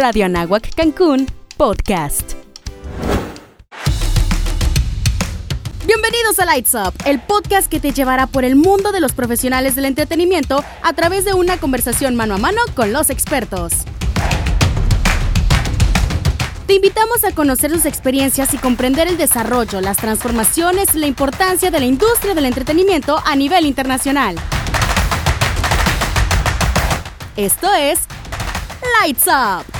Radio 0.00 0.24
Anáhuac 0.24 0.74
Cancún, 0.74 1.26
podcast. 1.58 2.32
Bienvenidos 5.86 6.38
a 6.38 6.46
Lights 6.46 6.74
Up, 6.74 6.94
el 7.04 7.20
podcast 7.20 7.70
que 7.70 7.80
te 7.80 7.92
llevará 7.92 8.26
por 8.26 8.46
el 8.46 8.56
mundo 8.56 8.92
de 8.92 9.00
los 9.00 9.12
profesionales 9.12 9.74
del 9.74 9.84
entretenimiento 9.84 10.64
a 10.82 10.94
través 10.94 11.26
de 11.26 11.34
una 11.34 11.58
conversación 11.58 12.16
mano 12.16 12.36
a 12.36 12.38
mano 12.38 12.62
con 12.74 12.94
los 12.94 13.10
expertos. 13.10 13.74
Te 16.66 16.72
invitamos 16.72 17.22
a 17.24 17.32
conocer 17.32 17.70
sus 17.70 17.84
experiencias 17.84 18.54
y 18.54 18.56
comprender 18.56 19.06
el 19.06 19.18
desarrollo, 19.18 19.82
las 19.82 19.98
transformaciones 19.98 20.94
y 20.94 20.98
la 20.98 21.08
importancia 21.08 21.70
de 21.70 21.78
la 21.78 21.84
industria 21.84 22.32
del 22.32 22.46
entretenimiento 22.46 23.22
a 23.22 23.36
nivel 23.36 23.66
internacional. 23.66 24.36
Esto 27.36 27.74
es 27.74 27.98
Lights 29.02 29.26
Up. 29.26 29.79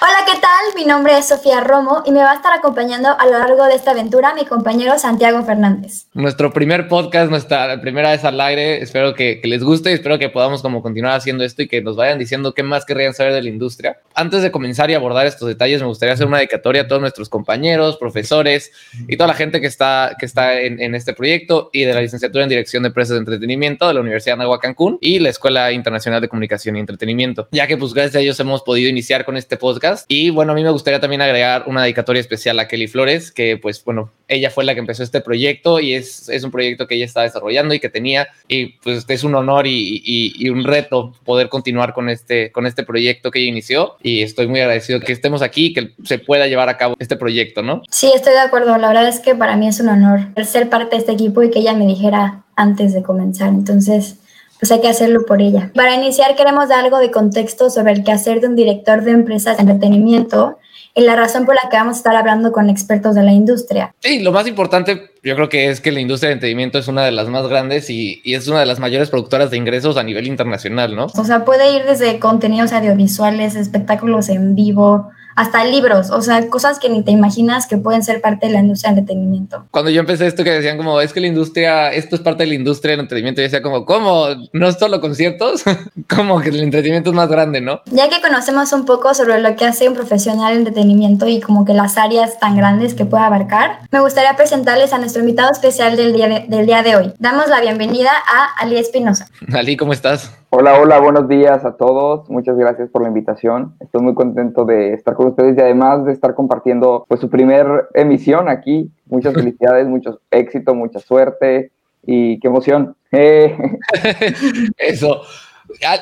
Hola, 0.00 0.18
¿qué 0.24 0.38
tal? 0.38 0.76
Mi 0.76 0.84
nombre 0.84 1.18
es 1.18 1.26
Sofía 1.26 1.60
Romo 1.60 2.04
y 2.06 2.12
me 2.12 2.20
va 2.20 2.30
a 2.30 2.36
estar 2.36 2.52
acompañando 2.56 3.08
a 3.18 3.26
lo 3.26 3.32
largo 3.32 3.66
de 3.66 3.74
esta 3.74 3.90
aventura 3.90 4.32
mi 4.32 4.44
compañero 4.44 4.96
Santiago 4.96 5.44
Fernández. 5.44 6.06
Nuestro 6.14 6.52
primer 6.52 6.86
podcast, 6.86 7.28
nuestra 7.28 7.80
primera 7.80 8.12
vez 8.12 8.24
al 8.24 8.40
aire. 8.40 8.80
Espero 8.80 9.12
que, 9.14 9.40
les 9.42 9.64
guste 9.64 9.90
y 9.90 9.94
espero 9.94 10.16
que 10.20 10.28
podamos 10.28 10.62
como 10.62 10.82
continuar 10.82 11.16
haciendo 11.16 11.42
esto 11.42 11.62
y 11.62 11.66
que 11.66 11.82
nos 11.82 11.96
vayan 11.96 12.16
diciendo 12.16 12.54
qué 12.54 12.62
más 12.62 12.84
querrían 12.84 13.12
saber 13.12 13.32
de 13.32 13.42
la 13.42 13.48
industria. 13.48 13.98
Antes 14.14 14.42
de 14.42 14.52
comenzar 14.52 14.88
y 14.88 14.94
abordar 14.94 15.26
estos 15.26 15.48
detalles, 15.48 15.80
me 15.80 15.88
gustaría 15.88 16.12
hacer 16.12 16.28
una 16.28 16.36
dedicatoria 16.36 16.82
a 16.82 16.86
todos 16.86 17.00
nuestros 17.00 17.28
compañeros, 17.28 17.96
profesores 17.96 18.70
y 19.08 19.16
toda 19.16 19.26
la 19.26 19.34
gente 19.34 19.60
que 19.60 19.66
está, 19.66 20.14
que 20.16 20.26
está 20.26 20.60
en, 20.60 20.94
este 20.94 21.12
proyecto 21.12 21.70
y 21.72 21.82
de 21.82 21.94
la 21.94 22.02
licenciatura 22.02 22.44
en 22.44 22.50
Dirección 22.50 22.84
de 22.84 22.88
Empresas 22.88 23.14
de 23.14 23.18
Entretenimiento 23.18 23.88
de 23.88 23.94
la 23.94 24.00
Universidad 24.00 24.34
de 24.34 24.38
Nagua 24.38 24.60
Cancún 24.60 24.98
y 25.00 25.18
la 25.18 25.30
Escuela 25.30 25.72
Internacional 25.72 26.20
de 26.20 26.28
Comunicación 26.28 26.76
y 26.76 26.80
Entretenimiento, 26.80 27.48
ya 27.50 27.66
que 27.66 27.76
pues 27.76 27.92
gracias 27.92 28.14
a 28.14 28.20
ellos 28.20 28.38
hemos 28.38 28.62
podido 28.62 28.88
iniciar 28.88 29.24
con 29.24 29.36
este 29.36 29.56
podcast 29.56 29.87
y 30.08 30.30
bueno, 30.30 30.52
a 30.52 30.54
mí 30.54 30.62
me 30.62 30.70
gustaría 30.70 31.00
también 31.00 31.22
agregar 31.22 31.64
una 31.66 31.82
dedicatoria 31.82 32.20
especial 32.20 32.58
a 32.58 32.68
Kelly 32.68 32.88
Flores, 32.88 33.32
que 33.32 33.56
pues 33.56 33.84
bueno, 33.84 34.10
ella 34.26 34.50
fue 34.50 34.64
la 34.64 34.74
que 34.74 34.80
empezó 34.80 35.02
este 35.02 35.20
proyecto 35.20 35.80
y 35.80 35.94
es, 35.94 36.28
es 36.28 36.44
un 36.44 36.50
proyecto 36.50 36.86
que 36.86 36.96
ella 36.96 37.04
está 37.04 37.22
desarrollando 37.22 37.74
y 37.74 37.80
que 37.80 37.88
tenía 37.88 38.28
y 38.46 38.78
pues 38.78 39.04
es 39.08 39.24
un 39.24 39.34
honor 39.34 39.66
y, 39.66 40.02
y, 40.04 40.48
un 40.48 40.64
reto 40.64 41.14
poder 41.24 41.48
continuar 41.48 41.92
con 41.92 42.08
este, 42.08 42.50
con 42.52 42.66
este 42.66 42.82
proyecto 42.82 43.30
que 43.30 43.40
ella 43.40 43.50
inició 43.50 43.96
y 44.02 44.22
estoy 44.22 44.48
muy 44.48 44.60
agradecido 44.60 45.00
que 45.00 45.12
estemos 45.12 45.42
aquí 45.42 45.66
y 45.66 45.72
que 45.72 45.94
se 46.04 46.18
pueda 46.18 46.46
llevar 46.46 46.68
a 46.68 46.76
cabo 46.76 46.94
este 46.98 47.16
proyecto, 47.16 47.62
¿no? 47.62 47.82
Sí, 47.90 48.10
estoy 48.14 48.32
de 48.32 48.40
acuerdo. 48.40 48.76
La 48.78 48.88
verdad 48.88 49.08
es 49.08 49.20
que 49.20 49.34
para 49.34 49.56
mí 49.56 49.68
es 49.68 49.80
un 49.80 49.88
honor 49.88 50.20
ser 50.44 50.68
parte 50.68 50.96
de 50.96 51.00
este 51.00 51.12
equipo 51.12 51.42
y 51.42 51.50
que 51.50 51.60
ella 51.60 51.74
me 51.74 51.86
dijera 51.86 52.44
antes 52.56 52.92
de 52.92 53.02
comenzar. 53.02 53.48
Entonces, 53.48 54.16
pues 54.58 54.72
hay 54.72 54.80
que 54.80 54.88
hacerlo 54.88 55.24
por 55.26 55.40
ella. 55.40 55.70
Para 55.74 55.94
iniciar 55.94 56.34
queremos 56.36 56.68
dar 56.68 56.84
algo 56.84 56.98
de 56.98 57.10
contexto 57.10 57.70
sobre 57.70 57.92
el 57.92 58.04
quehacer 58.04 58.40
de 58.40 58.48
un 58.48 58.56
director 58.56 59.02
de 59.02 59.12
empresas 59.12 59.56
de 59.56 59.62
entretenimiento 59.62 60.58
y 60.94 61.02
la 61.02 61.14
razón 61.14 61.46
por 61.46 61.54
la 61.54 61.70
que 61.70 61.76
vamos 61.76 61.96
a 61.96 61.98
estar 61.98 62.16
hablando 62.16 62.50
con 62.50 62.68
expertos 62.68 63.14
de 63.14 63.22
la 63.22 63.32
industria. 63.32 63.94
Sí, 64.00 64.20
lo 64.20 64.32
más 64.32 64.48
importante 64.48 65.12
yo 65.22 65.34
creo 65.36 65.48
que 65.48 65.68
es 65.68 65.80
que 65.80 65.92
la 65.92 66.00
industria 66.00 66.28
de 66.28 66.34
entretenimiento 66.34 66.78
es 66.78 66.88
una 66.88 67.04
de 67.04 67.12
las 67.12 67.28
más 67.28 67.46
grandes 67.46 67.88
y, 67.90 68.20
y, 68.24 68.34
es 68.34 68.48
una 68.48 68.60
de 68.60 68.66
las 68.66 68.80
mayores 68.80 69.10
productoras 69.10 69.50
de 69.50 69.56
ingresos 69.56 69.96
a 69.96 70.02
nivel 70.02 70.26
internacional, 70.26 70.96
¿no? 70.96 71.06
O 71.06 71.24
sea, 71.24 71.44
puede 71.44 71.76
ir 71.76 71.84
desde 71.84 72.18
contenidos 72.18 72.72
audiovisuales, 72.72 73.54
espectáculos 73.54 74.28
en 74.28 74.54
vivo, 74.54 75.10
hasta 75.38 75.64
libros, 75.64 76.10
o 76.10 76.20
sea, 76.20 76.48
cosas 76.48 76.80
que 76.80 76.88
ni 76.88 77.04
te 77.04 77.12
imaginas 77.12 77.68
que 77.68 77.76
pueden 77.76 78.02
ser 78.02 78.20
parte 78.20 78.48
de 78.48 78.54
la 78.54 78.58
industria 78.58 78.90
del 78.90 78.98
entretenimiento. 78.98 79.66
Cuando 79.70 79.88
yo 79.88 80.00
empecé 80.00 80.26
esto 80.26 80.42
que 80.42 80.50
decían 80.50 80.76
como, 80.76 81.00
es 81.00 81.12
que 81.12 81.20
la 81.20 81.28
industria, 81.28 81.92
esto 81.92 82.16
es 82.16 82.22
parte 82.22 82.42
de 82.42 82.48
la 82.48 82.54
industria 82.56 82.92
del 82.92 83.00
entretenimiento, 83.00 83.40
yo 83.40 83.44
decía 83.44 83.62
como, 83.62 83.84
¿cómo? 83.84 84.26
¿No 84.52 84.66
es 84.66 84.76
solo 84.78 85.00
conciertos? 85.00 85.62
como 86.08 86.40
que 86.40 86.48
el 86.48 86.60
entretenimiento 86.60 87.10
es 87.10 87.16
más 87.16 87.28
grande, 87.28 87.60
¿no? 87.60 87.82
Ya 87.86 88.08
que 88.08 88.20
conocemos 88.20 88.72
un 88.72 88.84
poco 88.84 89.14
sobre 89.14 89.40
lo 89.40 89.54
que 89.54 89.64
hace 89.64 89.88
un 89.88 89.94
profesional 89.94 90.54
de 90.54 90.58
entretenimiento 90.58 91.28
y 91.28 91.40
como 91.40 91.64
que 91.64 91.72
las 91.72 91.98
áreas 91.98 92.40
tan 92.40 92.56
grandes 92.56 92.94
que 92.94 93.04
puede 93.04 93.22
abarcar, 93.22 93.78
me 93.92 94.00
gustaría 94.00 94.34
presentarles 94.34 94.92
a 94.92 94.98
nuestro 94.98 95.20
invitado 95.20 95.52
especial 95.52 95.96
del 95.96 96.14
día 96.14 96.26
de, 96.26 96.46
del 96.48 96.66
día 96.66 96.82
de 96.82 96.96
hoy. 96.96 97.12
Damos 97.20 97.48
la 97.48 97.60
bienvenida 97.60 98.10
a 98.10 98.60
Ali 98.60 98.76
Espinosa. 98.76 99.28
Ali, 99.54 99.76
¿cómo 99.76 99.92
estás? 99.92 100.32
Hola, 100.50 100.80
hola, 100.80 100.98
buenos 100.98 101.28
días 101.28 101.62
a 101.66 101.76
todos. 101.76 102.28
Muchas 102.30 102.56
gracias 102.56 102.88
por 102.88 103.02
la 103.02 103.08
invitación. 103.08 103.74
Estoy 103.80 104.00
muy 104.00 104.14
contento 104.14 104.64
de 104.64 104.94
estar 104.94 105.14
con 105.14 105.27
ustedes 105.28 105.56
y 105.56 105.60
además 105.60 106.04
de 106.04 106.12
estar 106.12 106.34
compartiendo 106.34 107.04
pues 107.08 107.20
su 107.20 107.28
primer 107.28 107.88
emisión 107.94 108.48
aquí. 108.48 108.90
Muchas 109.06 109.34
felicidades, 109.34 109.86
mucho 109.86 110.20
éxito, 110.30 110.74
mucha 110.74 110.98
suerte 111.00 111.70
y 112.04 112.38
qué 112.40 112.48
emoción. 112.48 112.96
Eso. 114.76 115.22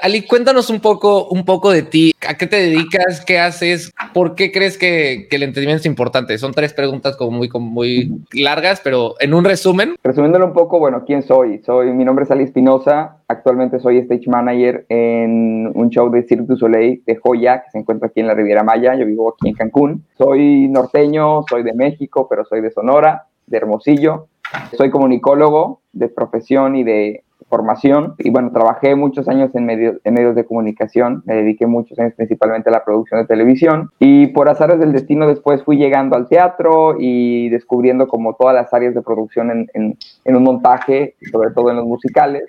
Ali, 0.03 0.27
cuéntanos 0.27 0.71
un 0.71 0.81
poco, 0.81 1.29
un 1.29 1.45
poco 1.45 1.71
de 1.71 1.83
ti. 1.83 2.13
¿A 2.29 2.35
qué 2.35 2.47
te 2.47 2.57
dedicas? 2.57 3.25
¿Qué 3.25 3.39
haces? 3.39 3.93
¿Por 4.15 4.35
qué 4.35 4.53
crees 4.53 4.79
que, 4.79 5.29
el 5.31 5.43
entretenimiento 5.43 5.81
es 5.81 5.87
importante? 5.87 6.39
Son 6.39 6.53
tres 6.53 6.73
preguntas 6.73 7.17
como 7.17 7.33
muy, 7.33 7.51
muy 7.53 8.13
largas, 8.33 8.81
pero 8.83 9.15
en 9.21 9.35
un 9.35 9.45
resumen. 9.45 9.97
Resumiéndolo 10.03 10.47
un 10.47 10.53
poco, 10.53 10.79
bueno, 10.79 11.05
¿quién 11.05 11.23
soy? 11.23 11.63
Soy, 11.65 11.93
mi 11.93 12.05
nombre 12.05 12.25
es 12.25 12.31
Ali 12.31 12.45
Espinosa. 12.45 13.19
Actualmente 13.29 13.81
soy 13.81 13.99
stage 13.99 14.29
manager 14.29 14.87
en 14.89 15.71
un 15.75 15.91
show 15.91 16.11
de 16.11 16.23
Cirque 16.23 16.47
du 16.47 16.57
Soleil 16.57 17.03
de 17.07 17.17
Joya, 17.17 17.63
que 17.65 17.71
se 17.71 17.79
encuentra 17.79 18.09
aquí 18.09 18.21
en 18.21 18.29
la 18.29 18.35
Riviera 18.35 18.63
Maya. 18.63 18.95
Yo 18.95 19.05
vivo 19.05 19.35
aquí 19.35 19.49
en 19.49 19.55
Cancún. 19.55 20.05
Soy 20.17 20.69
norteño, 20.69 21.43
soy 21.49 21.63
de 21.63 21.75
México, 21.75 22.27
pero 22.29 22.45
soy 22.45 22.61
de 22.61 22.71
Sonora, 22.71 23.27
de 23.47 23.57
Hermosillo. 23.57 24.29
Soy 24.77 24.91
comunicólogo 24.91 25.81
de 25.93 26.09
profesión 26.09 26.77
y 26.77 26.85
de 26.85 27.25
formación 27.49 28.15
y 28.19 28.31
bueno, 28.31 28.51
trabajé 28.53 28.95
muchos 28.95 29.29
años 29.29 29.55
en 29.55 29.67
medios, 29.67 29.97
en 30.05 30.15
medios 30.15 30.35
de 30.35 30.45
comunicación, 30.45 31.23
me 31.27 31.35
dediqué 31.37 31.67
muchos 31.67 31.99
años 31.99 32.15
principalmente 32.17 32.71
a 32.71 32.73
la 32.73 32.85
producción 32.85 33.21
de 33.21 33.27
televisión 33.27 33.91
y 33.99 34.29
por 34.29 34.49
azares 34.49 34.79
del 34.79 34.93
destino 34.93 35.27
después 35.29 35.63
fui 35.63 35.77
llegando 35.77 36.17
al 36.17 36.29
teatro 36.29 36.97
y 36.99 37.49
descubriendo 37.51 38.09
como 38.09 38.35
todas 38.35 38.55
las 38.55 38.73
áreas 38.75 38.95
de 38.95 39.03
producción 39.03 39.51
en, 39.51 39.97
en, 40.25 40.37
un 40.37 40.43
montaje, 40.43 41.15
sobre 41.31 41.51
todo 41.51 41.71
en 41.71 41.77
los 41.77 41.87
musicales. 41.87 42.45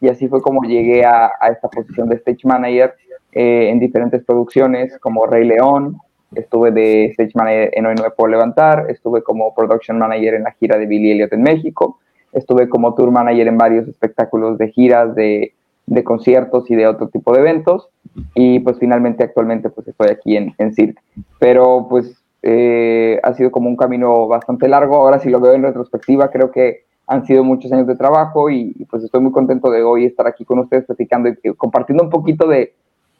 Y 0.00 0.08
así 0.08 0.28
fue 0.28 0.42
como 0.42 0.62
llegué 0.62 1.04
a, 1.04 1.32
a 1.40 1.48
esta 1.48 1.68
posición 1.68 2.08
de 2.08 2.16
stage 2.16 2.44
manager 2.44 2.94
eh, 3.32 3.70
en 3.70 3.80
diferentes 3.80 4.22
producciones 4.24 4.98
como 4.98 5.26
Rey 5.26 5.46
León, 5.46 5.96
estuve 6.34 6.70
de 6.70 7.06
stage 7.06 7.32
manager 7.34 7.70
en 7.72 7.86
Hoy 7.86 7.94
No 7.94 8.02
Me 8.04 8.10
Puedo 8.10 8.30
Levantar, 8.30 8.86
estuve 8.90 9.22
como 9.22 9.54
production 9.54 9.98
manager 9.98 10.34
en 10.34 10.44
la 10.44 10.52
gira 10.52 10.76
de 10.76 10.86
Billy 10.86 11.12
Elliot 11.12 11.32
en 11.32 11.42
México 11.42 11.98
Estuve 12.34 12.68
como 12.68 12.94
tour 12.94 13.10
manager 13.10 13.48
en 13.48 13.58
varios 13.58 13.88
espectáculos 13.88 14.58
de 14.58 14.70
giras, 14.70 15.14
de, 15.14 15.52
de 15.86 16.04
conciertos 16.04 16.70
y 16.70 16.76
de 16.76 16.86
otro 16.86 17.08
tipo 17.08 17.32
de 17.32 17.40
eventos. 17.40 17.88
Y 18.34 18.60
pues 18.60 18.78
finalmente 18.78 19.24
actualmente 19.24 19.70
pues 19.70 19.88
estoy 19.88 20.08
aquí 20.08 20.36
en, 20.36 20.54
en 20.58 20.74
Cirque. 20.74 21.00
Pero 21.38 21.86
pues 21.88 22.16
eh, 22.42 23.18
ha 23.22 23.32
sido 23.34 23.50
como 23.50 23.68
un 23.68 23.76
camino 23.76 24.28
bastante 24.28 24.68
largo. 24.68 24.96
Ahora 24.96 25.18
si 25.18 25.30
lo 25.30 25.40
veo 25.40 25.54
en 25.54 25.62
retrospectiva, 25.62 26.30
creo 26.30 26.50
que 26.50 26.84
han 27.06 27.26
sido 27.26 27.44
muchos 27.44 27.72
años 27.72 27.86
de 27.86 27.96
trabajo 27.96 28.50
y, 28.50 28.72
pues 28.90 29.02
estoy 29.02 29.20
muy 29.20 29.32
contento 29.32 29.70
de 29.70 29.82
hoy 29.82 30.06
estar 30.06 30.26
aquí 30.26 30.44
con 30.44 30.58
ustedes 30.58 30.84
platicando 30.84 31.28
y 31.28 31.54
compartiendo 31.54 32.04
un 32.04 32.10
poquito 32.10 32.46
de, 32.46 32.74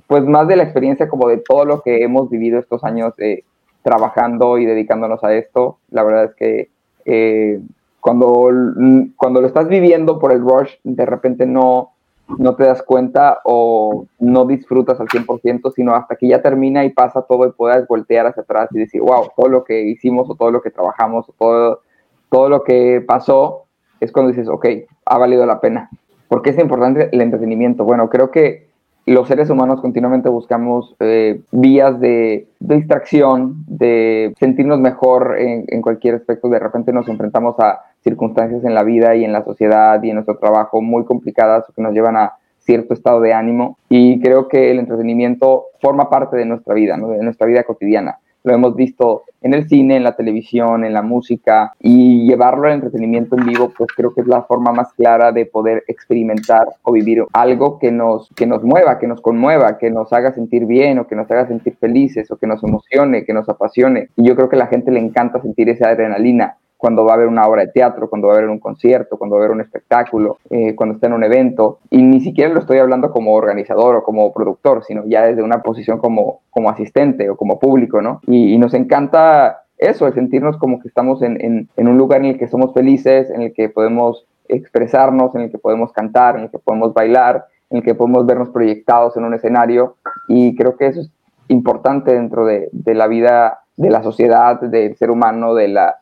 pues 0.07 0.25
más 0.25 0.49
de 0.49 0.57
la 0.57 0.65
experiencia 0.65 1.09
como 1.09 1.29
de 1.29 1.39
todo 1.39 1.65
lo 1.65 1.83
que 1.83 2.03
hemos 2.03 2.31
vivido 2.31 2.59
estos 2.59 2.85
años 2.85 3.15
eh, 3.19 3.45
trabajando 3.83 4.59
y 4.59 4.67
dedicándonos 4.67 5.23
a 5.25 5.35
esto. 5.35 5.79
La 5.91 6.03
verdad 6.03 6.25
es 6.25 6.35
que 6.35 6.69
eh, 7.05 7.61
cuando, 8.05 8.51
cuando 9.17 9.41
lo 9.41 9.47
estás 9.47 9.67
viviendo 9.67 10.19
por 10.19 10.31
el 10.31 10.43
rush, 10.43 10.75
de 10.85 11.07
repente 11.07 11.47
no, 11.47 11.93
no 12.37 12.55
te 12.55 12.65
das 12.65 12.83
cuenta 12.83 13.39
o 13.45 14.05
no 14.19 14.45
disfrutas 14.45 15.01
al 15.01 15.09
100%, 15.09 15.73
sino 15.75 15.95
hasta 15.95 16.17
que 16.17 16.29
ya 16.29 16.43
termina 16.43 16.85
y 16.85 16.91
pasa 16.91 17.23
todo 17.23 17.47
y 17.47 17.53
puedas 17.53 17.89
voltear 17.89 18.27
hacia 18.27 18.43
atrás 18.43 18.69
y 18.73 18.81
decir, 18.81 19.01
wow, 19.01 19.31
todo 19.35 19.49
lo 19.49 19.65
que 19.65 19.85
hicimos 19.85 20.29
o 20.29 20.35
todo 20.35 20.51
lo 20.51 20.61
que 20.61 20.71
trabajamos 20.71 21.27
o 21.31 21.35
todo, 21.39 21.81
todo 22.29 22.51
lo 22.51 22.63
que 22.63 23.03
pasó, 23.07 23.65
es 24.01 24.13
cuando 24.13 24.33
dices, 24.33 24.49
ok, 24.51 24.67
ha 25.07 25.17
valido 25.17 25.47
la 25.47 25.63
pena. 25.63 25.89
¿Por 26.29 26.43
qué 26.43 26.51
es 26.51 26.59
importante 26.59 27.09
el 27.11 27.23
entretenimiento? 27.23 27.85
Bueno, 27.85 28.11
creo 28.11 28.31
que 28.31 28.69
los 29.07 29.29
seres 29.29 29.49
humanos 29.49 29.81
continuamente 29.81 30.29
buscamos 30.29 30.95
eh, 31.01 31.41
vías 31.53 31.99
de, 32.01 32.49
distracción, 32.61 33.65
de 33.67 34.35
sentirnos 34.39 34.79
mejor 34.79 35.37
en, 35.39 35.65
en, 35.69 35.81
cualquier 35.81 36.17
aspecto. 36.17 36.51
De 36.51 36.59
repente 36.59 36.93
nos 36.93 37.09
enfrentamos 37.09 37.59
a 37.61 37.81
circunstancias 38.05 38.65
en 38.65 38.75
la 38.75 38.85
vida 38.85 39.17
y 39.17 39.25
en 39.25 39.33
la 39.33 39.43
sociedad 39.43 40.01
y 40.03 40.11
en 40.11 40.17
nuestro 40.17 40.37
trabajo 40.39 40.81
muy 40.81 41.05
complicadas 41.05 41.65
que 41.75 41.83
nos 41.83 41.93
llevan 41.93 42.17
a 42.17 42.35
cierto 42.59 42.95
estado 42.95 43.21
de 43.21 43.33
ánimo. 43.33 43.79
Y 43.89 44.21
creo 44.21 44.47
que 44.47 44.71
el 44.71 44.79
entretenimiento 44.79 45.65
forma 45.81 46.09
parte 46.09 46.37
de 46.37 46.45
nuestra 46.45 46.75
vida, 46.75 46.97
de 46.97 47.23
nuestra 47.25 47.47
vida 47.47 47.65
cotidiana 47.65 48.19
lo 48.45 48.55
hemos 48.55 48.77
visto 48.77 49.23
en 49.41 49.55
el 49.55 49.69
cine, 49.69 49.97
en 49.97 50.05
la 50.05 50.17
televisión, 50.17 50.85
en 50.85 50.93
la 50.93 51.03
música, 51.03 51.73
y 51.81 52.27
llevarlo 52.27 52.67
al 52.67 52.75
entretenimiento 52.75 53.37
en 53.37 53.47
vivo, 53.47 53.73
pues 53.77 53.91
creo 53.97 54.15
que 54.15 54.21
es 54.21 54.27
la 54.27 54.43
forma 54.43 54.71
más 54.71 54.93
clara 54.93 55.33
de 55.33 55.47
poder 55.47 55.83
experimentar 55.89 56.67
o 56.83 56.93
vivir 56.93 57.25
algo 57.33 57.79
que 57.79 57.91
nos, 57.91 58.29
que 58.37 58.47
nos 58.47 58.63
mueva, 58.63 58.99
que 58.99 59.07
nos 59.07 59.23
conmueva, 59.23 59.79
que 59.79 59.91
nos 59.91 60.13
haga 60.13 60.33
sentir 60.33 60.67
bien 60.67 60.99
o 60.99 61.07
que 61.07 61.17
nos 61.17 61.31
haga 61.31 61.47
sentir 61.47 61.77
felices 61.77 62.31
o 62.31 62.37
que 62.37 62.47
nos 62.47 62.63
emocione, 62.63 63.25
que 63.25 63.33
nos 63.33 63.49
apasione. 63.49 64.09
Y 64.17 64.29
yo 64.29 64.37
creo 64.37 64.51
que 64.51 64.57
a 64.57 64.61
la 64.61 64.67
gente 64.67 64.91
le 64.91 65.01
encanta 65.01 65.41
sentir 65.41 65.71
esa 65.71 65.89
adrenalina 65.89 66.59
cuando 66.85 67.03
va 67.03 67.13
a 67.13 67.15
haber 67.15 67.29
una 67.29 67.47
obra 67.47 67.63
de 67.63 67.73
teatro, 67.73 68.11
cuando 68.11 68.29
va 68.29 68.35
a 68.35 68.37
haber 68.37 68.51
un 68.51 68.59
concierto, 68.59 69.17
cuando 69.17 69.37
va 69.37 69.41
a 69.41 69.45
haber 69.47 69.55
un 69.55 69.63
espectáculo, 69.63 70.37
eh, 70.51 70.75
cuando 70.75 70.97
está 70.97 71.07
en 71.07 71.15
un 71.15 71.25
evento. 71.25 71.79
Y 71.89 72.03
ni 72.03 72.21
siquiera 72.21 72.53
lo 72.53 72.61
estoy 72.61 72.77
hablando 72.77 73.11
como 73.11 73.33
organizador 73.33 73.97
o 73.97 74.05
como 74.05 74.31
productor, 74.35 74.85
sino 74.85 75.03
ya 75.07 75.23
desde 75.23 75.43
una 75.43 75.63
posición 75.63 75.97
como, 75.97 76.43
como 76.51 76.69
asistente 76.69 77.31
o 77.31 77.39
como 77.39 77.59
público, 77.59 78.03
¿no? 78.03 78.21
Y, 78.27 78.59
nos 78.59 78.75
encanta 78.75 79.63
eso, 79.79 80.07
el 80.07 80.13
sentirnos 80.13 80.59
como 80.59 80.79
que 80.79 80.89
estamos 80.89 81.23
en, 81.23 81.71
en 81.75 81.89
un 81.89 81.97
lugar 81.97 82.21
en 82.21 82.27
el 82.27 82.39
que 82.39 82.49
somos 82.49 82.75
felices, 82.75 83.31
en 83.31 83.41
el 83.41 83.55
que 83.55 83.71
podemos 83.71 84.27
expresarnos, 84.49 85.35
en 85.35 85.41
el 85.41 85.51
que 85.51 85.57
podemos 85.57 85.91
cantar, 85.91 86.37
en 86.37 86.43
el 86.43 86.51
que 86.51 86.59
podemos 86.59 86.93
bailar, 86.93 87.47
en 87.71 87.79
el 87.79 87.83
que 87.83 87.95
podemos 87.95 88.27
vernos 88.27 88.51
proyectados 88.51 89.17
en 89.17 89.25
un 89.25 89.33
escenario. 89.33 89.97
Y 90.29 90.55
creo 90.55 90.77
que 90.77 90.89
eso 90.89 91.01
es 91.01 91.11
importante 91.49 92.13
dentro 92.13 92.45
de, 92.45 92.69
de 92.73 92.95
la 92.95 93.07
vida 93.07 93.61
de 93.79 93.89
la 93.89 94.03
sociedad, 94.03 94.61
del 94.61 94.97
ser 94.97 95.11
humano, 95.11 95.55
de 95.55 95.69
la, 95.69 95.97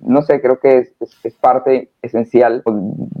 no 0.00 0.22
sé, 0.22 0.40
creo 0.40 0.58
que 0.58 0.78
es, 0.78 0.92
es, 1.22 1.34
parte 1.34 1.90
esencial, 2.02 2.62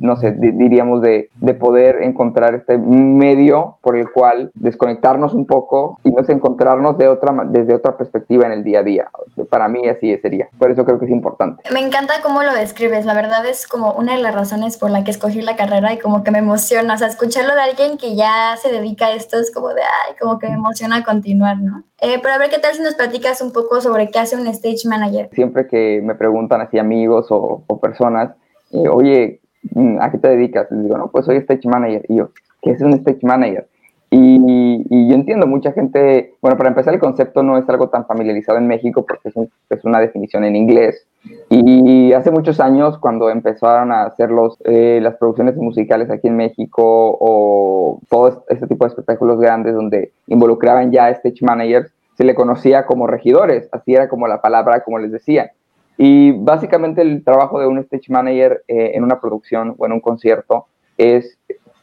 no 0.00 0.16
sé, 0.16 0.32
diríamos 0.32 1.02
de, 1.02 1.30
de, 1.36 1.54
poder 1.54 2.02
encontrar 2.02 2.54
este 2.54 2.78
medio 2.78 3.78
por 3.82 3.96
el 3.96 4.10
cual 4.10 4.50
desconectarnos 4.54 5.34
un 5.34 5.46
poco 5.46 5.98
y 6.04 6.10
no 6.10 6.22
sé, 6.24 6.32
encontrarnos 6.32 6.98
de 6.98 7.08
otra, 7.08 7.34
desde 7.46 7.74
otra 7.74 7.96
perspectiva 7.96 8.46
en 8.46 8.52
el 8.52 8.64
día 8.64 8.80
a 8.80 8.82
día. 8.82 9.08
Para 9.50 9.68
mí 9.68 9.86
así 9.88 10.16
sería. 10.18 10.48
Por 10.58 10.70
eso 10.70 10.84
creo 10.84 10.98
que 10.98 11.06
es 11.06 11.10
importante. 11.10 11.62
Me 11.72 11.80
encanta 11.80 12.14
cómo 12.22 12.42
lo 12.42 12.52
describes. 12.52 13.04
La 13.04 13.14
verdad 13.14 13.46
es 13.46 13.66
como 13.66 13.92
una 13.92 14.16
de 14.16 14.22
las 14.22 14.34
razones 14.34 14.76
por 14.76 14.90
la 14.90 15.04
que 15.04 15.10
escogí 15.10 15.42
la 15.42 15.56
carrera 15.56 15.92
y 15.92 15.98
como 15.98 16.22
que 16.22 16.30
me 16.30 16.38
emociona. 16.38 16.94
O 16.94 16.98
sea, 16.98 17.08
escucharlo 17.08 17.54
de 17.54 17.60
alguien 17.60 17.98
que 17.98 18.16
ya 18.16 18.56
se 18.60 18.70
dedica 18.72 19.06
a 19.06 19.14
esto 19.14 19.38
es 19.38 19.52
como 19.52 19.68
de, 19.68 19.82
ay, 19.82 20.14
como 20.20 20.38
que 20.38 20.48
me 20.48 20.54
emociona 20.54 21.04
continuar, 21.04 21.58
¿no? 21.58 21.84
Eh, 22.00 22.20
pero 22.22 22.34
a 22.34 22.38
ver, 22.38 22.48
¿qué 22.48 22.58
tal 22.58 22.74
si 22.74 22.82
nos 22.82 22.94
platicas 22.94 23.40
un 23.40 23.52
poco 23.52 23.80
sobre 23.80 24.08
qué 24.10 24.20
hace 24.20 24.36
un 24.36 24.46
stage 24.46 24.86
manager? 24.86 25.28
Siempre 25.32 25.66
que 25.66 26.00
me 26.02 26.14
preguntan 26.14 26.37
así 26.60 26.78
amigos 26.78 27.26
o, 27.30 27.62
personas, 27.80 28.34
eh, 28.72 28.88
oye, 28.88 29.40
mm, 29.74 29.98
¿a 30.00 30.10
qué 30.10 30.18
te 30.18 30.28
dedicas? 30.28 30.70
Les 30.70 30.84
digo, 30.84 30.98
no, 30.98 31.08
pues 31.08 31.26
soy 31.26 31.36
stage 31.36 31.68
manager. 31.68 32.04
Y 32.08 32.16
yo, 32.16 32.30
¿qué 32.62 32.72
es 32.72 32.80
un 32.80 32.92
stage 32.94 33.20
manager? 33.22 33.66
Y, 34.10 34.84
y, 34.88 35.08
yo 35.08 35.14
entiendo, 35.14 35.46
mucha 35.46 35.72
gente, 35.72 36.34
bueno, 36.40 36.56
para 36.56 36.70
empezar 36.70 36.94
el 36.94 37.00
concepto 37.00 37.42
no 37.42 37.58
es 37.58 37.68
algo 37.68 37.90
tan 37.90 38.06
familiarizado 38.06 38.56
en 38.56 38.66
México 38.66 39.04
porque 39.06 39.28
es, 39.28 39.34
es 39.68 39.84
una 39.84 40.00
definición 40.00 40.44
en 40.44 40.56
inglés. 40.56 41.06
Y 41.50 42.12
hace 42.12 42.30
muchos 42.30 42.60
años, 42.60 42.98
cuando 42.98 43.28
empezaron 43.28 43.92
a 43.92 44.04
hacer 44.04 44.30
los, 44.30 44.58
eh, 44.64 45.00
las 45.02 45.16
producciones 45.16 45.56
musicales 45.56 46.10
aquí 46.10 46.28
en 46.28 46.36
México 46.36 46.82
o 47.20 48.00
todo 48.08 48.44
este 48.48 48.66
tipo 48.66 48.84
de 48.84 48.90
espectáculos 48.90 49.40
grandes 49.40 49.74
donde 49.74 50.12
involucraban 50.26 50.90
ya 50.90 51.10
stage 51.10 51.42
managers, 51.42 51.92
se 52.16 52.24
le 52.24 52.34
conocía 52.34 52.84
como 52.84 53.06
regidores, 53.06 53.68
así 53.72 53.94
era 53.94 54.08
como 54.08 54.26
la 54.26 54.40
palabra, 54.40 54.82
como 54.82 54.98
les 54.98 55.12
decía. 55.12 55.52
Y 55.98 56.30
básicamente 56.30 57.02
el 57.02 57.24
trabajo 57.24 57.58
de 57.58 57.66
un 57.66 57.78
stage 57.78 58.10
manager 58.10 58.62
eh, 58.68 58.92
en 58.94 59.02
una 59.02 59.20
producción 59.20 59.74
o 59.76 59.84
en 59.84 59.92
un 59.92 60.00
concierto 60.00 60.66
es, 60.96 61.36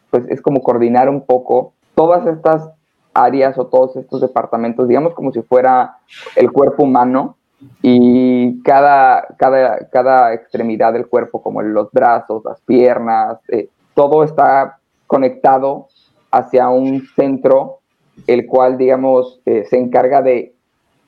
pues, 0.09 0.25
es 0.29 0.41
como 0.41 0.61
coordinar 0.61 1.09
un 1.09 1.25
poco 1.25 1.73
todas 1.95 2.25
estas 2.25 2.69
áreas 3.13 3.57
o 3.57 3.67
todos 3.67 3.95
estos 3.97 4.21
departamentos, 4.21 4.87
digamos 4.87 5.13
como 5.13 5.31
si 5.31 5.41
fuera 5.41 5.97
el 6.35 6.51
cuerpo 6.51 6.83
humano 6.83 7.37
y 7.81 8.61
cada, 8.63 9.27
cada, 9.37 9.87
cada 9.89 10.33
extremidad 10.33 10.93
del 10.93 11.07
cuerpo, 11.07 11.41
como 11.41 11.61
los 11.61 11.91
brazos, 11.91 12.43
las 12.45 12.61
piernas, 12.61 13.39
eh, 13.49 13.69
todo 13.93 14.23
está 14.23 14.79
conectado 15.07 15.87
hacia 16.31 16.69
un 16.69 17.05
centro, 17.15 17.79
el 18.27 18.45
cual, 18.45 18.77
digamos, 18.77 19.41
eh, 19.45 19.65
se 19.69 19.77
encarga 19.77 20.21
de 20.21 20.54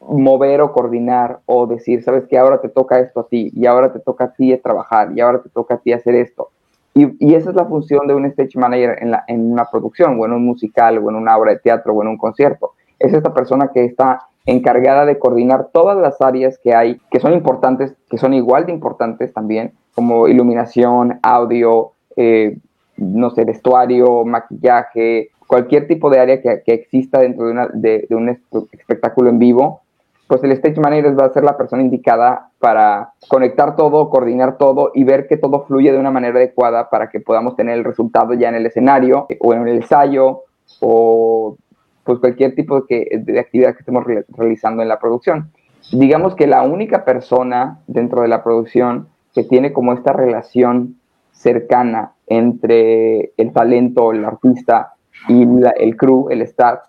mover 0.02 0.62
o 0.62 0.72
coordinar 0.72 1.40
o 1.46 1.68
decir, 1.68 2.04
sabes 2.04 2.26
que 2.28 2.38
ahora 2.38 2.62
te 2.62 2.70
toca 2.70 3.00
esto 3.00 3.22
a 3.22 3.28
ti 3.28 3.52
y 3.56 3.66
ahora 3.66 3.92
te 3.92 4.00
toca 4.00 4.26
a 4.26 4.34
ti 4.34 4.56
trabajar 4.58 5.12
y 5.16 5.22
ahora 5.22 5.42
te 5.42 5.50
toca 5.50 5.76
a 5.76 5.78
ti 5.80 5.94
hacer 5.94 6.16
esto. 6.16 6.50
Y, 6.94 7.14
y, 7.20 7.36
esa 7.36 7.52
es 7.52 7.56
la 7.56 7.66
función 7.66 8.08
de 8.08 8.16
un 8.16 8.26
stage 8.26 8.58
manager 8.58 8.98
en, 9.02 9.12
la, 9.12 9.24
en 9.28 9.52
una 9.52 9.66
producción 9.66 10.20
o 10.20 10.26
en 10.26 10.32
un 10.34 10.44
musical 10.44 10.98
o 10.98 11.10
en 11.10 11.16
una 11.16 11.38
obra 11.38 11.52
de 11.52 11.60
teatro 11.60 11.94
o 11.94 12.02
en 12.02 12.08
un 12.08 12.18
concierto. 12.18 12.72
Es 12.98 13.14
esta 13.14 13.34
persona 13.34 13.70
que 13.72 13.86
está 13.86 14.22
encargada 14.48 15.06
de 15.06 15.20
coordinar 15.20 15.70
todas 15.72 15.98
las 15.98 16.20
áreas 16.22 16.58
que 16.58 16.74
hay, 16.74 17.00
que 17.12 17.20
son 17.20 17.34
importantes, 17.34 17.94
que 18.10 18.18
son 18.18 18.34
igual 18.34 18.66
de 18.66 18.72
importantes 18.72 19.32
también, 19.32 19.74
como 19.94 20.28
iluminación, 20.28 21.20
audio, 21.22 21.92
eh, 22.16 22.58
no 22.96 23.30
sé, 23.30 23.44
vestuario, 23.46 24.24
maquillaje, 24.26 25.30
cualquier 25.46 25.88
tipo 25.88 26.10
de 26.10 26.20
área 26.20 26.42
que, 26.42 26.62
exista 26.66 27.20
dentro 27.20 27.46
de, 27.46 27.52
una, 27.52 27.68
de, 27.74 28.08
un 28.12 28.30
espectáculo 28.30 29.30
en 29.30 29.40
vivo, 29.40 29.82
pues 30.28 30.44
el 30.44 30.52
stage 30.52 30.80
manager 30.80 31.20
va 31.20 31.26
a 31.26 31.34
ser 31.34 31.44
la 31.44 31.58
persona 31.58 31.82
indicada 31.82 32.50
para 32.60 33.14
conectar 33.28 33.76
todo, 33.76 34.10
coordinar 34.10 34.58
todo 34.58 34.92
y 34.94 35.04
ver 35.04 35.28
que 35.28 35.38
todo 35.38 35.66
fluye 35.66 35.92
de 35.92 35.98
una 35.98 36.12
manera 36.12 36.38
adecuada 36.38 36.90
para 36.90 37.10
que 37.10 37.20
podamos 37.20 37.56
tener 37.56 37.78
el 37.78 37.84
resultado 37.84 38.34
ya 38.34 38.50
en 38.50 38.56
el 38.56 38.66
escenario 38.66 39.28
o 39.40 39.54
en 39.54 39.68
el 39.68 39.78
ensayo 39.78 40.42
o 40.82 41.58
pues 42.04 42.20
cualquier 42.20 42.56
tipo 42.56 42.82
de, 42.82 43.22
de 43.24 43.40
actividad 43.40 43.74
que 43.74 43.80
estemos 43.80 44.04
realizando 44.30 44.82
en 44.82 44.90
la 44.90 45.00
producción. 45.00 45.52
Digamos 45.92 46.36
que 46.36 46.48
la 46.48 46.64
única 46.64 47.06
persona 47.06 47.80
dentro 47.88 48.22
de 48.22 48.28
la 48.28 48.44
producción 48.44 49.08
que 49.34 49.44
tiene 49.44 49.72
como 49.72 49.94
esta 49.94 50.14
relación 50.14 50.98
cercana 51.32 52.14
entre 52.26 53.32
el 53.38 53.54
talento, 53.54 54.12
el 54.12 54.26
artista 54.26 54.94
y 55.28 55.44
el 55.44 55.96
crew, 55.96 56.30
el 56.30 56.42
staff, 56.42 56.80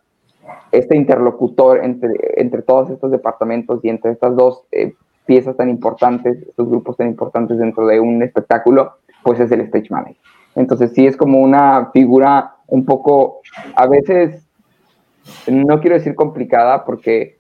este 0.73 0.97
interlocutor 0.97 1.85
entre, 1.85 2.11
entre 2.37 2.63
todos 2.63 2.91
estos 2.91 3.11
departamentos 3.11 3.81
y 3.83 3.89
entre 3.89 4.13
estas 4.13 4.37
dos 4.37 4.65
eh, 4.73 4.95
piezas 5.27 5.57
tan 5.57 5.69
importantes, 5.69 6.43
estos 6.43 6.69
grupos 6.69 6.97
tan 6.97 7.09
importantes 7.09 7.59
dentro 7.59 7.87
de 7.87 8.01
un 8.01 8.23
espectáculo, 8.23 8.93
pues 9.23 9.41
es 9.41 9.51
el 9.53 9.61
stage 9.63 9.89
manager. 9.91 10.17
Entonces 10.55 10.93
sí 10.95 11.07
es 11.07 11.17
como 11.17 11.41
una 11.41 11.91
figura 11.93 12.55
un 12.67 12.85
poco, 12.85 13.41
a 13.75 13.87
veces 13.87 14.47
no 15.47 15.81
quiero 15.81 15.97
decir 15.97 16.15
complicada 16.15 16.85
porque 16.85 17.37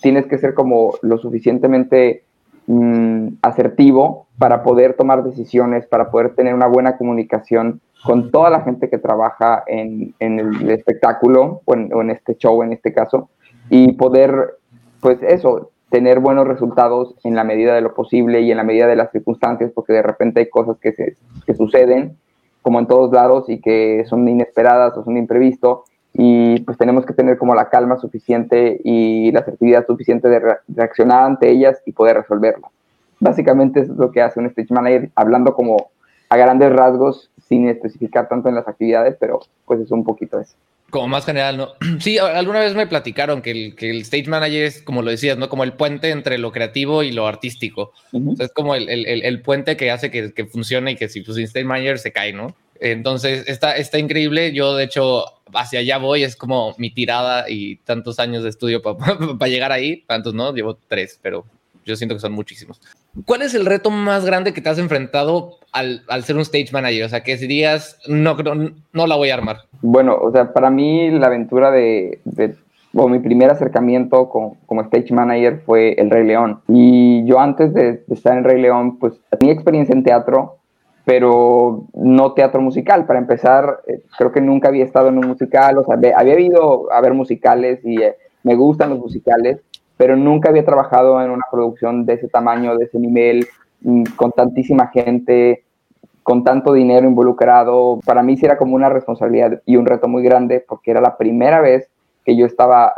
tienes 0.00 0.26
que 0.26 0.38
ser 0.38 0.54
como 0.54 0.94
lo 1.02 1.18
suficientemente 1.18 2.24
mm, 2.66 3.28
asertivo 3.42 4.25
para 4.38 4.62
poder 4.62 4.94
tomar 4.94 5.24
decisiones, 5.24 5.86
para 5.86 6.10
poder 6.10 6.34
tener 6.34 6.54
una 6.54 6.66
buena 6.66 6.96
comunicación 6.96 7.80
con 8.04 8.30
toda 8.30 8.50
la 8.50 8.60
gente 8.60 8.88
que 8.88 8.98
trabaja 8.98 9.64
en, 9.66 10.14
el 10.20 10.70
espectáculo 10.70 11.62
o 11.64 11.74
en, 11.74 12.10
este 12.10 12.36
show 12.36 12.62
en 12.62 12.72
este 12.72 12.92
caso 12.92 13.30
y 13.70 13.92
poder, 13.92 14.58
pues 15.00 15.18
eso, 15.22 15.70
tener 15.90 16.20
buenos 16.20 16.46
resultados 16.46 17.14
en 17.24 17.34
la 17.34 17.44
medida 17.44 17.74
de 17.74 17.80
lo 17.80 17.94
posible 17.94 18.42
y 18.42 18.50
en 18.50 18.58
la 18.58 18.64
medida 18.64 18.86
de 18.86 18.96
las 18.96 19.10
circunstancias, 19.10 19.72
porque 19.74 19.92
de 19.92 20.02
repente 20.02 20.40
hay 20.40 20.50
cosas 20.50 20.76
que, 20.78 20.92
se, 20.92 21.16
que 21.46 21.54
suceden 21.54 22.16
como 22.62 22.78
en 22.80 22.86
todos 22.86 23.12
lados 23.12 23.48
y 23.48 23.60
que 23.60 24.04
son 24.06 24.28
inesperadas 24.28 24.96
o 24.96 25.04
son 25.04 25.16
imprevisto 25.16 25.84
y 26.12 26.60
pues 26.60 26.78
tenemos 26.78 27.04
que 27.04 27.12
tener 27.12 27.36
como 27.38 27.54
la 27.54 27.68
calma 27.68 27.98
suficiente 27.98 28.80
y 28.82 29.30
la 29.32 29.40
asertividad 29.40 29.86
suficiente 29.86 30.28
de 30.28 30.58
reaccionar 30.68 31.24
ante 31.24 31.50
ellas 31.50 31.82
y 31.84 31.92
poder 31.92 32.16
resolverlo. 32.16 32.70
Básicamente 33.20 33.80
es 33.80 33.88
lo 33.88 34.12
que 34.12 34.22
hace 34.22 34.40
un 34.40 34.46
stage 34.46 34.72
manager, 34.72 35.10
hablando 35.14 35.54
como 35.54 35.90
a 36.28 36.36
grandes 36.36 36.72
rasgos, 36.72 37.30
sin 37.48 37.68
especificar 37.68 38.28
tanto 38.28 38.48
en 38.48 38.56
las 38.56 38.66
actividades, 38.68 39.16
pero 39.18 39.40
pues 39.64 39.80
es 39.80 39.90
un 39.90 40.04
poquito 40.04 40.40
eso. 40.40 40.54
Como 40.90 41.08
más 41.08 41.24
general, 41.24 41.56
¿no? 41.56 41.68
Sí, 42.00 42.18
alguna 42.18 42.60
vez 42.60 42.74
me 42.74 42.86
platicaron 42.86 43.42
que 43.42 43.50
el, 43.50 43.76
que 43.76 43.90
el 43.90 44.02
stage 44.02 44.28
manager 44.28 44.64
es, 44.64 44.82
como 44.82 45.02
lo 45.02 45.10
decías, 45.10 45.38
¿no? 45.38 45.48
Como 45.48 45.64
el 45.64 45.72
puente 45.72 46.10
entre 46.10 46.38
lo 46.38 46.52
creativo 46.52 47.02
y 47.02 47.12
lo 47.12 47.26
artístico. 47.26 47.92
es 48.38 48.52
como 48.52 48.74
el, 48.74 48.88
el, 48.88 49.06
el, 49.06 49.42
puente 49.42 49.76
que 49.76 49.90
hace 49.90 50.10
que, 50.10 50.32
que, 50.32 50.46
funcione 50.46 50.92
y 50.92 50.96
que 50.96 51.08
si 51.08 51.22
pues, 51.22 51.38
stage 51.38 51.64
manager 51.64 51.98
se 51.98 52.12
cae, 52.12 52.32
¿no? 52.32 52.54
Entonces, 52.80 53.48
está, 53.48 53.76
está 53.76 53.98
increíble. 53.98 54.52
Yo, 54.52 54.74
de 54.74 54.84
hecho, 54.84 55.24
hacia 55.54 55.80
allá 55.80 55.98
voy. 55.98 56.22
Es 56.22 56.36
como 56.36 56.74
mi 56.78 56.90
tirada 56.90 57.48
y 57.48 57.76
tantos 57.76 58.18
años 58.18 58.42
de 58.42 58.50
estudio 58.50 58.82
para 58.82 58.96
llegar 59.48 59.72
ahí. 59.72 60.04
Tantos, 60.06 60.34
¿no? 60.34 60.54
Llevo 60.54 60.78
tres, 60.88 61.18
pero 61.22 61.44
yo 61.84 61.96
siento 61.96 62.14
que 62.14 62.20
son 62.20 62.32
muchísimos. 62.32 62.80
¿Cuál 63.24 63.42
es 63.42 63.54
el 63.54 63.66
reto 63.66 63.90
más 63.90 64.24
grande 64.26 64.52
que 64.52 64.60
te 64.60 64.68
has 64.68 64.78
enfrentado 64.78 65.54
al, 65.72 66.02
al 66.08 66.24
ser 66.24 66.36
un 66.36 66.42
stage 66.42 66.70
manager? 66.72 67.04
O 67.04 67.08
sea, 67.08 67.22
que 67.22 67.36
dirías, 67.36 67.98
no, 68.06 68.34
no, 68.34 68.70
no 68.92 69.06
la 69.06 69.16
voy 69.16 69.30
a 69.30 69.34
armar. 69.34 69.58
Bueno, 69.82 70.16
o 70.20 70.30
sea, 70.32 70.52
para 70.52 70.70
mí 70.70 71.10
la 71.10 71.28
aventura 71.28 71.70
de, 71.70 72.20
de 72.24 72.56
o 72.96 73.08
mi 73.08 73.18
primer 73.18 73.50
acercamiento 73.50 74.28
con, 74.28 74.54
como 74.66 74.80
stage 74.82 75.12
manager 75.12 75.60
fue 75.64 75.92
El 75.98 76.10
Rey 76.10 76.24
León. 76.24 76.60
Y 76.68 77.24
yo 77.26 77.38
antes 77.38 77.74
de, 77.74 78.02
estar 78.10 78.36
en 78.36 78.44
Rey 78.44 78.60
León, 78.60 78.98
pues 78.98 79.14
tenía 79.38 79.52
experiencia 79.54 79.94
en 79.94 80.02
teatro, 80.02 80.56
pero 81.04 81.84
no 81.94 82.32
teatro 82.32 82.60
musical. 82.60 83.06
Para 83.06 83.18
empezar, 83.18 83.80
eh, 83.86 84.00
creo 84.16 84.32
que 84.32 84.40
nunca 84.40 84.68
había 84.68 84.84
estado 84.84 85.08
en 85.08 85.18
un 85.18 85.28
musical, 85.28 85.78
o 85.78 85.84
sea, 85.84 85.98
había 86.16 86.40
ido 86.40 86.90
a 86.92 87.00
ver 87.00 87.12
musicales 87.12 87.80
y 87.84 88.00
eh, 88.00 88.16
me 88.42 88.54
gustan 88.54 88.90
los 88.90 88.98
musicales, 88.98 89.58
pero 89.96 90.16
nunca 90.16 90.50
había 90.50 90.64
trabajado 90.64 91.20
en 91.22 91.30
una 91.30 91.44
producción 91.50 92.04
de 92.04 92.14
ese 92.14 92.28
tamaño, 92.28 92.76
de 92.76 92.84
ese 92.84 92.98
nivel, 92.98 93.46
mm, 93.80 94.04
con 94.16 94.32
tantísima 94.32 94.88
gente, 94.88 95.64
con 96.22 96.44
tanto 96.44 96.72
dinero 96.72 97.06
involucrado. 97.06 98.00
Para 98.04 98.22
mí 98.22 98.36
sí 98.36 98.44
era 98.44 98.58
como 98.58 98.74
una 98.74 98.88
responsabilidad 98.88 99.62
y 99.64 99.76
un 99.76 99.86
reto 99.86 100.08
muy 100.08 100.22
grande 100.22 100.64
porque 100.66 100.90
era 100.90 101.00
la 101.00 101.16
primera 101.16 101.60
vez 101.60 101.88
que 102.24 102.36
yo 102.36 102.46
estaba, 102.46 102.94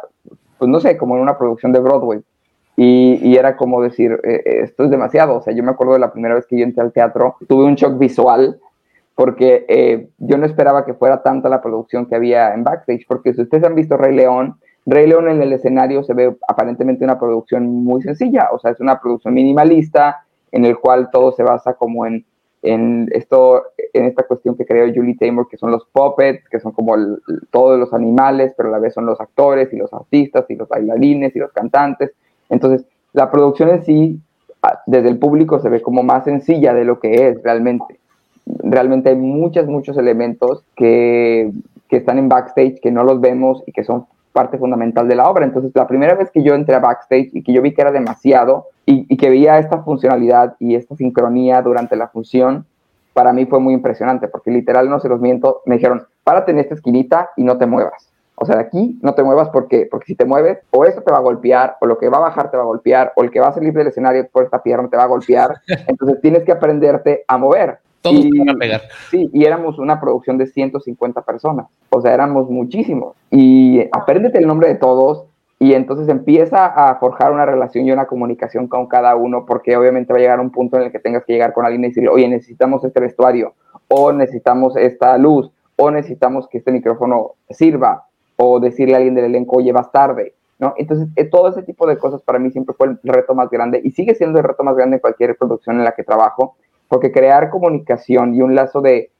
pues 0.58 0.70
no 0.70 0.80
sé, 0.80 0.96
como 0.96 1.14
en 1.14 1.22
una 1.22 1.38
producción 1.38 1.72
de 1.72 1.80
Broadway. 1.80 2.20
Y, 2.80 3.36
era 3.36 3.56
como 3.56 3.82
decir, 3.82 4.20
eh, 4.22 4.40
eh, 4.44 4.60
esto 4.62 4.84
es 4.84 4.90
demasiado. 4.90 5.36
O 5.38 5.42
sea, 5.42 5.52
yo 5.52 5.64
me 5.64 5.72
acuerdo 5.72 5.94
de 5.94 5.98
la 5.98 6.12
primera 6.12 6.36
vez 6.36 6.46
que 6.46 6.56
yo 6.56 6.64
entré 6.64 6.80
al 6.80 6.92
teatro, 6.92 7.36
tuve 7.48 7.64
un 7.64 7.74
shock 7.74 7.98
visual 7.98 8.58
porque 9.16 9.66
eh, 9.68 10.08
yo 10.18 10.38
no 10.38 10.46
esperaba 10.46 10.84
que 10.84 10.94
fuera 10.94 11.24
tanta 11.24 11.48
la 11.48 11.60
producción 11.60 12.06
que 12.06 12.14
había 12.14 12.54
en 12.54 12.62
backstage, 12.62 13.04
porque 13.08 13.34
si 13.34 13.42
ustedes 13.42 13.64
han 13.64 13.74
visto 13.74 13.96
Rey 13.96 14.14
León, 14.14 14.54
Rey 14.88 15.06
León 15.06 15.28
en 15.28 15.42
el 15.42 15.52
escenario 15.52 16.02
se 16.02 16.14
ve 16.14 16.34
aparentemente 16.48 17.04
una 17.04 17.18
producción 17.18 17.84
muy 17.84 18.00
sencilla, 18.00 18.48
o 18.52 18.58
sea, 18.58 18.70
es 18.70 18.80
una 18.80 19.00
producción 19.00 19.34
minimalista 19.34 20.24
en 20.50 20.64
el 20.64 20.78
cual 20.78 21.10
todo 21.12 21.32
se 21.32 21.42
basa 21.42 21.74
como 21.74 22.06
en, 22.06 22.24
en 22.62 23.06
esto, 23.12 23.64
en 23.92 24.06
esta 24.06 24.22
cuestión 24.22 24.56
que 24.56 24.64
creó 24.64 24.90
Julie 24.92 25.16
Taymor, 25.16 25.46
que 25.46 25.58
son 25.58 25.72
los 25.72 25.84
puppets, 25.92 26.48
que 26.48 26.58
son 26.58 26.72
como 26.72 26.96
todos 27.50 27.78
los 27.78 27.92
animales, 27.92 28.54
pero 28.56 28.70
a 28.70 28.72
la 28.72 28.78
vez 28.78 28.94
son 28.94 29.04
los 29.04 29.20
actores 29.20 29.70
y 29.74 29.76
los 29.76 29.92
artistas 29.92 30.46
y 30.48 30.56
los 30.56 30.66
bailarines 30.66 31.36
y 31.36 31.38
los 31.38 31.52
cantantes. 31.52 32.12
Entonces, 32.48 32.86
la 33.12 33.30
producción 33.30 33.68
en 33.68 33.84
sí, 33.84 34.20
desde 34.86 35.10
el 35.10 35.18
público, 35.18 35.60
se 35.60 35.68
ve 35.68 35.82
como 35.82 36.02
más 36.02 36.24
sencilla 36.24 36.72
de 36.72 36.86
lo 36.86 36.98
que 36.98 37.28
es 37.28 37.42
realmente. 37.42 38.00
Realmente 38.46 39.10
hay 39.10 39.16
muchos, 39.16 39.66
muchos 39.66 39.98
elementos 39.98 40.64
que, 40.74 41.52
que 41.90 41.98
están 41.98 42.18
en 42.18 42.30
backstage, 42.30 42.80
que 42.80 42.90
no 42.90 43.04
los 43.04 43.20
vemos 43.20 43.62
y 43.66 43.72
que 43.72 43.84
son 43.84 44.06
parte 44.38 44.56
fundamental 44.56 45.08
de 45.08 45.16
la 45.16 45.28
obra. 45.28 45.44
Entonces, 45.44 45.72
la 45.74 45.88
primera 45.88 46.14
vez 46.14 46.30
que 46.30 46.44
yo 46.44 46.54
entré 46.54 46.76
a 46.76 46.78
backstage 46.78 47.30
y 47.32 47.42
que 47.42 47.52
yo 47.52 47.60
vi 47.60 47.74
que 47.74 47.82
era 47.82 47.90
demasiado 47.90 48.66
y, 48.86 49.04
y, 49.12 49.16
que 49.16 49.30
veía 49.30 49.58
esta 49.58 49.82
funcionalidad 49.82 50.54
y 50.60 50.76
esta 50.76 50.94
sincronía 50.94 51.60
durante 51.60 51.96
la 51.96 52.06
función, 52.06 52.64
para 53.14 53.32
mí 53.32 53.46
fue 53.46 53.58
muy 53.58 53.74
impresionante, 53.74 54.28
porque 54.28 54.52
literal, 54.52 54.88
no 54.88 55.00
se 55.00 55.08
los 55.08 55.20
miento, 55.20 55.62
me 55.66 55.74
dijeron, 55.74 56.06
párate 56.22 56.52
en 56.52 56.60
esta 56.60 56.76
esquinita 56.76 57.30
y 57.36 57.42
no 57.42 57.58
te 57.58 57.66
muevas. 57.66 58.12
O 58.36 58.46
sea, 58.46 58.54
de 58.54 58.62
aquí 58.62 58.96
no 59.02 59.14
te 59.14 59.24
muevas 59.24 59.48
porque, 59.48 59.88
porque 59.90 60.06
si 60.06 60.14
te 60.14 60.24
mueves, 60.24 60.58
o 60.70 60.84
eso 60.84 61.02
te 61.02 61.10
va 61.10 61.18
a 61.18 61.22
golpear, 61.22 61.76
o 61.80 61.86
lo 61.86 61.98
que 61.98 62.08
va 62.08 62.18
a 62.18 62.28
bajar 62.28 62.52
te 62.52 62.56
va 62.56 62.62
a 62.62 62.66
golpear, 62.66 63.12
o 63.16 63.24
el 63.24 63.32
que 63.32 63.40
va 63.40 63.48
a 63.48 63.52
salir 63.52 63.72
del 63.72 63.88
escenario 63.88 64.28
por 64.30 64.44
esta 64.44 64.62
pierna 64.62 64.88
te 64.88 64.96
va 64.96 65.02
a 65.02 65.08
golpear. 65.08 65.56
Entonces 65.88 66.20
tienes 66.20 66.44
que 66.44 66.52
aprenderte 66.52 67.24
a 67.26 67.38
mover. 67.38 67.80
Todos 68.02 68.24
y, 68.24 68.38
van 68.38 68.50
a 68.50 68.54
pegar. 68.54 68.82
Sí, 69.10 69.28
y 69.32 69.44
éramos 69.44 69.78
una 69.78 70.00
producción 70.00 70.38
de 70.38 70.46
150 70.46 71.22
personas. 71.22 71.66
O 71.90 72.00
sea, 72.00 72.14
éramos 72.14 72.48
muchísimos. 72.48 73.16
Y 73.30 73.80
apréndete 73.92 74.38
el 74.38 74.46
nombre 74.46 74.68
de 74.68 74.76
todos, 74.76 75.26
y 75.60 75.74
entonces 75.74 76.08
empieza 76.08 76.66
a 76.66 76.96
forjar 77.00 77.32
una 77.32 77.44
relación 77.44 77.84
y 77.84 77.90
una 77.90 78.06
comunicación 78.06 78.68
con 78.68 78.86
cada 78.86 79.16
uno, 79.16 79.44
porque 79.44 79.76
obviamente 79.76 80.12
va 80.12 80.18
a 80.18 80.22
llegar 80.22 80.40
un 80.40 80.50
punto 80.50 80.76
en 80.76 80.84
el 80.84 80.92
que 80.92 81.00
tengas 81.00 81.24
que 81.24 81.32
llegar 81.32 81.52
con 81.52 81.64
alguien 81.64 81.84
y 81.84 81.88
decirle, 81.88 82.10
oye, 82.10 82.28
necesitamos 82.28 82.84
este 82.84 83.00
vestuario, 83.00 83.54
o 83.88 84.12
necesitamos 84.12 84.76
esta 84.76 85.18
luz, 85.18 85.50
o 85.76 85.90
necesitamos 85.90 86.46
que 86.48 86.58
este 86.58 86.70
micrófono 86.70 87.32
sirva, 87.50 88.06
o 88.36 88.60
decirle 88.60 88.94
a 88.94 88.98
alguien 88.98 89.16
del 89.16 89.24
elenco, 89.24 89.56
oye, 89.56 89.72
vas 89.72 89.90
tarde, 89.90 90.34
¿no? 90.60 90.74
Entonces, 90.76 91.08
eh, 91.16 91.24
todo 91.24 91.48
ese 91.48 91.64
tipo 91.64 91.88
de 91.88 91.98
cosas 91.98 92.22
para 92.22 92.38
mí 92.38 92.52
siempre 92.52 92.74
fue 92.76 92.88
el 92.88 92.98
reto 93.02 93.34
más 93.34 93.50
grande 93.50 93.80
y 93.82 93.90
sigue 93.90 94.14
siendo 94.14 94.38
el 94.38 94.44
reto 94.44 94.62
más 94.62 94.76
grande 94.76 94.96
en 94.96 95.00
cualquier 95.00 95.36
producción 95.36 95.78
en 95.78 95.84
la 95.84 95.92
que 95.92 96.04
trabajo, 96.04 96.56
porque 96.88 97.12
crear 97.12 97.50
comunicación 97.50 98.34
y 98.34 98.42
un 98.42 98.54
lazo 98.54 98.80
de, 98.80 99.10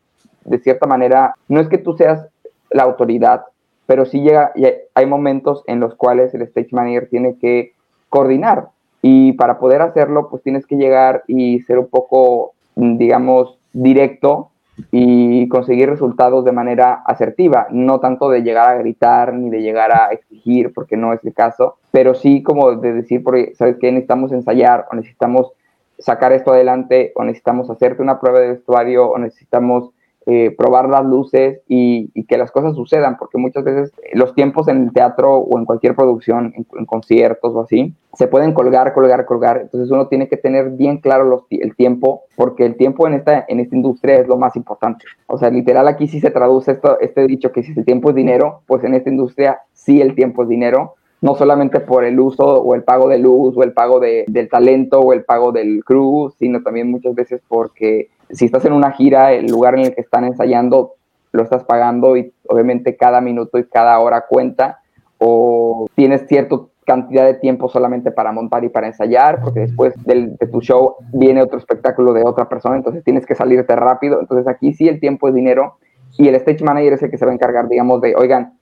de 0.45 0.59
cierta 0.59 0.87
manera, 0.87 1.35
no 1.49 1.61
es 1.61 1.69
que 1.69 1.79
tú 1.79 1.95
seas 1.95 2.27
la 2.71 2.83
autoridad, 2.83 3.45
pero 3.87 4.05
sí 4.05 4.21
llega, 4.21 4.53
y 4.55 4.67
hay 4.95 5.07
momentos 5.07 5.63
en 5.67 5.81
los 5.81 5.95
cuales 5.95 6.35
el 6.35 6.43
stage 6.43 6.69
manager 6.73 7.09
tiene 7.09 7.37
que 7.39 7.73
coordinar 8.09 8.69
y 9.03 9.33
para 9.33 9.59
poder 9.59 9.83
hacerlo, 9.83 10.29
pues 10.29 10.43
tienes 10.43 10.67
que 10.67 10.77
llegar 10.77 11.23
y 11.27 11.61
ser 11.61 11.79
un 11.79 11.87
poco, 11.87 12.53
digamos, 12.75 13.59
directo 13.73 14.51
y 14.91 15.49
conseguir 15.49 15.91
resultados 15.91 16.45
de 16.45 16.53
manera 16.53 17.03
asertiva, 17.05 17.67
no 17.71 18.01
tanto 18.01 18.29
de 18.31 18.43
llegar 18.43 18.71
a 18.71 18.79
gritar 18.79 19.35
ni 19.35 19.51
de 19.51 19.63
llegar 19.63 19.93
a 19.93 20.09
exigir, 20.13 20.73
porque 20.73 20.97
no 20.97 21.13
es 21.13 21.25
el 21.25 21.35
caso, 21.35 21.77
pero 21.91 22.15
sí 22.15 22.43
como 22.43 22.77
de 22.77 22.93
decir, 22.93 23.23
porque, 23.23 23.55
¿sabes 23.55 23.77
qué? 23.81 23.91
Necesitamos 23.91 24.33
ensayar 24.33 24.87
o 24.91 24.97
necesitamos 24.97 25.53
sacar 25.99 26.33
esto 26.33 26.52
adelante 26.52 27.12
o 27.14 27.25
necesitamos 27.25 27.71
hacerte 27.71 28.02
una 28.02 28.21
prueba 28.21 28.40
de 28.40 28.49
vestuario 28.49 29.09
o 29.09 29.19
necesitamos 29.19 29.90
eh, 30.31 30.55
probar 30.55 30.90
las 30.90 31.07
luces 31.07 31.62
y, 31.69 32.11
que 32.25 32.37
las 32.37 32.50
cosas 32.50 32.75
sucedan, 32.75 33.17
porque 33.17 33.38
muchas 33.38 33.64
veces 33.64 33.93
los 34.12 34.35
tiempos 34.35 34.69
en 34.69 34.83
el 34.83 34.93
teatro 34.93 35.38
o 35.38 35.59
en 35.59 35.64
cualquier 35.64 35.97
producción, 35.97 36.52
en, 36.55 36.85
conciertos 36.85 37.55
o 37.55 37.62
así, 37.62 37.95
se 38.12 38.26
pueden 38.28 38.52
colgar, 38.52 38.93
colgar, 38.93 39.25
colgar. 39.25 39.59
Entonces 39.62 39.90
uno 39.90 40.09
tiene 40.09 40.28
que 40.28 40.37
tener 40.37 40.69
bien 40.73 40.99
claro 40.99 41.25
los, 41.25 41.45
el 41.49 41.75
tiempo, 41.75 42.25
porque 42.37 42.67
el 42.67 42.76
tiempo 42.76 43.07
en 43.07 43.14
esta, 43.14 43.47
en 43.49 43.59
esta 43.59 43.75
industria 43.75 44.17
es 44.17 44.28
lo 44.28 44.37
más 44.37 44.55
importante. 44.55 45.07
O 45.28 45.38
sea, 45.38 45.49
literal 45.49 45.88
aquí 45.88 46.09
sí 46.09 46.21
se 46.21 46.31
traduce 46.31 46.73
esto, 46.73 47.00
este 47.00 47.26
dicho 47.26 47.50
que 47.50 47.62
si 47.62 47.73
el 47.73 47.87
tiempo 47.87 48.11
es 48.11 48.14
dinero, 48.14 48.61
pues 48.67 48.85
en 48.85 48.93
esta 48.93 49.09
industria 49.09 49.62
sí 49.73 50.02
el 50.02 50.14
tiempo 50.14 50.43
es 50.43 50.50
dinero 50.50 50.97
no 51.21 51.35
solamente 51.35 51.81
por 51.81 52.05
el 52.05 52.19
uso 52.21 52.45
o 52.45 52.75
el 52.75 52.85
pago 52.85 53.09
de 53.09 53.19
luz 53.19 53.57
o 53.57 53.63
el 53.63 53.73
pago 53.73 54.01
de, 54.01 54.25
del 54.29 54.49
talento 54.49 55.01
o 55.01 55.13
el 55.13 55.25
pago 55.25 55.53
del 55.53 55.85
crew, 55.85 56.33
sino 56.39 56.63
también 56.63 56.91
muchas 56.91 57.15
veces 57.15 57.41
porque 57.49 58.09
si 58.31 58.45
estás 58.45 58.65
en 58.65 58.73
una 58.73 58.93
gira, 58.93 59.33
el 59.33 59.47
lugar 59.47 59.75
en 59.75 59.87
el 59.87 59.95
que 59.95 60.01
están 60.01 60.25
ensayando 60.25 60.95
lo 61.33 61.43
estás 61.43 61.65
pagando 61.65 62.17
y 62.17 62.33
obviamente 62.47 62.97
cada 62.97 63.21
minuto 63.21 63.59
y 63.59 63.65
cada 63.65 63.99
hora 63.99 64.25
cuenta 64.29 64.81
o 65.19 65.89
tienes 65.95 66.27
cierta 66.27 66.57
cantidad 66.87 67.27
de 67.27 67.35
tiempo 67.35 67.69
solamente 67.69 68.11
para 68.11 68.33
montar 68.33 68.65
y 68.65 68.71
para 68.71 68.87
ensayar, 68.87 69.43
porque 69.43 69.61
después 69.61 69.93
de 70.07 70.35
tu 70.51 70.63
show 70.63 70.95
viene 71.13 71.43
otro 71.43 71.59
espectáculo 71.59 72.15
de 72.15 72.25
otra 72.25 72.49
persona, 72.49 72.77
entonces 72.77 73.05
tienes 73.05 73.27
que 73.27 73.35
salirte 73.35 73.77
rápido. 73.77 74.21
Entonces 74.21 74.49
aquí 74.49 74.73
sí 74.73 74.89
el 74.89 74.99
tiempo 74.99 75.29
es 75.29 75.35
dinero 75.35 75.77
y 76.17 76.29
el 76.29 76.35
stage 76.37 76.65
manager 76.65 76.95
es 76.95 77.03
el 77.03 77.11
que 77.11 77.19
se 77.19 77.27
va 77.27 77.33
a 77.33 77.35
encargar, 77.35 77.69
digamos, 77.69 78.01
de, 78.01 78.15
oigan, 78.17 78.55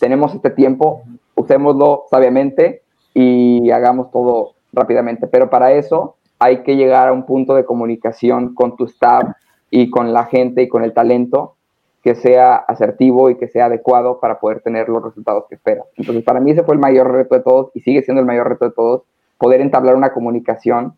tenemos 0.00 0.34
este 0.34 0.48
tiempo, 0.48 1.02
usémoslo 1.44 2.04
sabiamente 2.10 2.82
y 3.14 3.70
hagamos 3.70 4.10
todo 4.10 4.54
rápidamente. 4.72 5.26
Pero 5.26 5.48
para 5.48 5.72
eso 5.72 6.16
hay 6.38 6.62
que 6.62 6.76
llegar 6.76 7.08
a 7.08 7.12
un 7.12 7.24
punto 7.24 7.54
de 7.54 7.64
comunicación 7.64 8.54
con 8.54 8.76
tu 8.76 8.84
staff 8.84 9.24
y 9.70 9.90
con 9.90 10.12
la 10.12 10.26
gente 10.26 10.62
y 10.62 10.68
con 10.68 10.84
el 10.84 10.92
talento 10.92 11.56
que 12.02 12.14
sea 12.14 12.56
asertivo 12.56 13.30
y 13.30 13.36
que 13.36 13.48
sea 13.48 13.66
adecuado 13.66 14.20
para 14.20 14.38
poder 14.38 14.60
tener 14.60 14.90
los 14.90 15.02
resultados 15.02 15.44
que 15.48 15.54
esperas. 15.54 15.86
Entonces, 15.96 16.22
para 16.22 16.38
mí 16.38 16.50
ese 16.50 16.62
fue 16.62 16.74
el 16.74 16.80
mayor 16.80 17.10
reto 17.10 17.34
de 17.34 17.40
todos 17.40 17.70
y 17.72 17.80
sigue 17.80 18.02
siendo 18.02 18.20
el 18.20 18.26
mayor 18.26 18.46
reto 18.46 18.66
de 18.66 18.72
todos, 18.72 19.02
poder 19.38 19.62
entablar 19.62 19.96
una 19.96 20.12
comunicación 20.12 20.94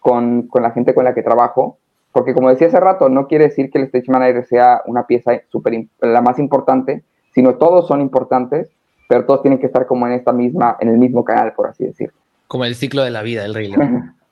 con, 0.00 0.42
con 0.48 0.62
la 0.62 0.72
gente 0.72 0.94
con 0.94 1.04
la 1.04 1.14
que 1.14 1.22
trabajo, 1.22 1.78
porque 2.12 2.34
como 2.34 2.50
decía 2.50 2.66
hace 2.66 2.78
rato, 2.78 3.08
no 3.08 3.26
quiere 3.26 3.44
decir 3.44 3.70
que 3.70 3.78
el 3.78 3.84
stage 3.84 4.10
manager 4.10 4.44
sea 4.44 4.82
una 4.84 5.06
pieza 5.06 5.32
super, 5.48 5.86
la 6.00 6.20
más 6.20 6.38
importante, 6.38 7.04
sino 7.34 7.54
todos 7.54 7.88
son 7.88 8.02
importantes, 8.02 8.70
pero 9.08 9.24
todos 9.24 9.42
tienen 9.42 9.58
que 9.58 9.66
estar 9.66 9.86
como 9.86 10.06
en 10.06 10.14
esta 10.14 10.32
misma, 10.32 10.76
en 10.80 10.88
el 10.88 10.98
mismo 10.98 11.24
canal, 11.24 11.52
por 11.54 11.68
así 11.68 11.84
decirlo. 11.84 12.14
Como 12.46 12.64
el 12.64 12.74
ciclo 12.74 13.02
de 13.02 13.10
la 13.10 13.22
vida, 13.22 13.44
el 13.44 13.54
rey. 13.54 13.74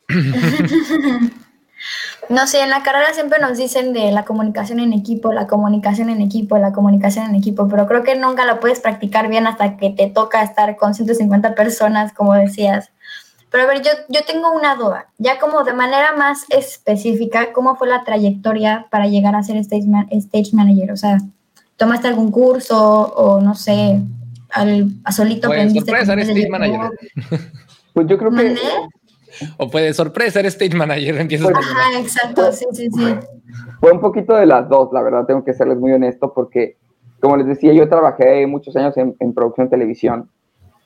No 2.29 2.47
sé, 2.47 2.63
en 2.63 2.71
la 2.71 2.83
carrera 2.83 3.13
siempre 3.13 3.41
nos 3.41 3.59
dicen 3.59 3.93
de 3.93 4.13
la 4.13 4.25
comunicación 4.25 4.79
en 4.79 4.93
equipo, 4.93 5.33
la 5.33 5.47
comunicación 5.47 6.09
en 6.09 6.23
equipo, 6.23 6.57
la 6.57 6.73
comunicación 6.73 7.27
en 7.27 7.35
equipo, 7.35 7.69
pero 7.69 7.87
creo 7.87 8.05
que 8.05 8.15
nunca 8.15 8.45
la 8.45 8.61
puedes 8.61 8.81
practicar 8.81 9.29
bien 9.29 9.47
hasta 9.47 9.77
que 9.77 9.91
te 9.91 10.07
toca 10.09 10.43
estar 10.43 10.77
con 10.77 10.95
150 10.95 11.55
personas, 11.55 12.13
como 12.13 12.35
decías. 12.35 12.91
Pero 13.51 13.65
a 13.65 13.67
ver, 13.67 13.83
yo, 13.83 13.91
yo 14.09 14.21
tengo 14.25 14.51
una 14.53 14.77
duda, 14.77 15.09
ya 15.19 15.39
como 15.39 15.63
de 15.65 15.75
manera 15.75 16.15
más 16.17 16.47
específica, 16.49 17.53
¿cómo 17.53 17.77
fue 17.77 17.89
la 17.89 18.05
trayectoria 18.05 18.87
para 18.91 19.09
llegar 19.09 19.35
a 19.35 19.43
ser 19.43 19.57
stage, 19.57 19.85
stage 20.13 20.51
manager? 20.53 20.93
O 20.93 20.97
sea, 20.97 21.19
¿tomaste 21.77 22.09
algún 22.09 22.31
curso 22.31 23.13
o 23.15 23.41
no 23.41 23.55
sé, 23.55 24.01
al, 24.53 24.89
a 25.05 25.13
solito 25.13 25.49
pues, 25.49 25.73
sorpresa, 25.73 26.13
eres 26.13 26.29
stage 26.29 26.49
manager. 26.49 26.91
Pues 27.95 28.07
yo 28.07 28.17
creo 28.17 28.31
que... 28.31 28.57
O 29.59 29.69
puede 29.71 29.93
sorpresa, 29.93 30.41
eres 30.41 30.55
stage 30.55 30.75
manager, 30.75 31.19
empiezas 31.19 31.53
pues, 31.53 31.67
Ajá, 31.67 32.01
exacto, 32.01 32.51
sí, 32.53 32.65
sí, 32.73 32.89
sí. 32.91 33.05
Fue 33.81 33.93
un 33.93 34.01
poquito 34.01 34.35
de 34.35 34.47
las 34.47 34.67
dos, 34.71 34.89
la 34.95 35.03
verdad, 35.03 35.27
tengo 35.27 35.45
que 35.45 35.53
serles 35.53 35.77
muy 35.77 35.93
honesto, 35.93 36.33
porque, 36.33 36.79
como 37.21 37.37
les 37.37 37.47
decía, 37.47 37.75
yo 37.75 37.87
trabajé 37.91 38.47
muchos 38.47 38.75
años 38.77 38.97
en, 38.97 39.15
en 39.21 39.35
producción 39.35 39.69
televisión, 39.69 40.31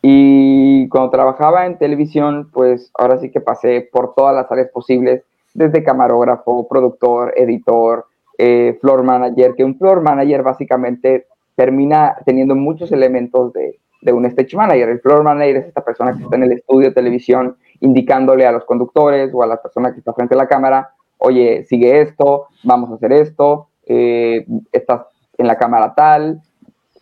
y 0.02 0.88
cuando 0.88 1.11
trabajaba 1.11 1.66
en 1.66 1.78
televisión, 1.78 2.49
pues 2.52 2.90
ahora 2.96 3.18
sí 3.18 3.30
que 3.30 3.40
pasé 3.40 3.88
por 3.92 4.14
todas 4.14 4.35
las 4.35 4.50
áreas 4.50 4.68
posibles, 4.70 5.23
desde 5.52 5.82
camarógrafo, 5.82 6.68
productor, 6.68 7.35
editor, 7.37 8.06
eh, 8.38 8.78
floor 8.80 9.02
manager, 9.02 9.54
que 9.56 9.64
un 9.64 9.76
floor 9.78 10.02
manager 10.02 10.42
básicamente 10.42 11.26
termina 11.56 12.16
teniendo 12.25 12.54
muchos 12.54 12.92
elementos 12.92 13.52
de, 13.52 13.80
de 14.02 14.12
un 14.12 14.25
stage 14.26 14.56
manager. 14.56 14.88
El 14.88 15.00
floor 15.00 15.25
manager 15.25 15.56
es 15.56 15.66
esta 15.66 15.84
persona 15.84 16.16
que 16.16 16.22
está 16.22 16.36
en 16.36 16.44
el 16.44 16.52
estudio 16.52 16.88
de 16.88 16.94
televisión 16.94 17.56
indicándole 17.80 18.46
a 18.46 18.52
los 18.52 18.64
conductores 18.64 19.30
o 19.34 19.42
a 19.42 19.46
la 19.46 19.60
persona 19.60 19.92
que 19.92 19.98
está 19.98 20.12
frente 20.12 20.34
a 20.34 20.38
la 20.38 20.48
cámara, 20.48 20.90
oye, 21.18 21.64
sigue 21.64 22.00
esto, 22.00 22.46
vamos 22.62 22.90
a 22.90 22.94
hacer 22.94 23.12
esto, 23.12 23.68
eh, 23.86 24.46
estás 24.72 25.02
en 25.38 25.46
la 25.46 25.56
cámara 25.56 25.94
tal, 25.94 26.40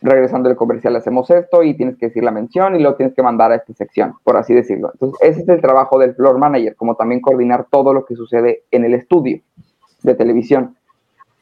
regresando 0.01 0.49
del 0.49 0.59
comercial 0.59 0.97
hacemos 0.97 1.31
esto 1.31 1.63
y 1.63 1.75
tienes 1.75 1.97
que 1.97 2.07
decir 2.07 2.23
la 2.23 2.31
mención 2.31 2.77
y 2.77 2.81
luego 2.81 2.97
tienes 2.97 3.15
que 3.15 3.23
mandar 3.23 3.53
a 3.53 3.57
esta 3.57 3.73
sección, 3.73 4.15
por 4.23 4.37
así 4.37 4.53
decirlo. 4.53 4.91
Entonces, 4.93 5.19
ese 5.23 5.43
es 5.43 5.49
el 5.49 5.61
trabajo 5.61 5.99
del 5.99 6.15
floor 6.15 6.39
manager, 6.39 6.77
como 6.77 6.95
también 6.97 7.21
coordinar 7.21 7.67
todo 7.71 7.95
lo 7.95 8.05
que 8.05 8.15
sucede 8.15 8.65
en 8.71 8.85
el 8.85 8.95
estudio 8.95 9.41
de 10.03 10.15
televisión. 10.15 10.77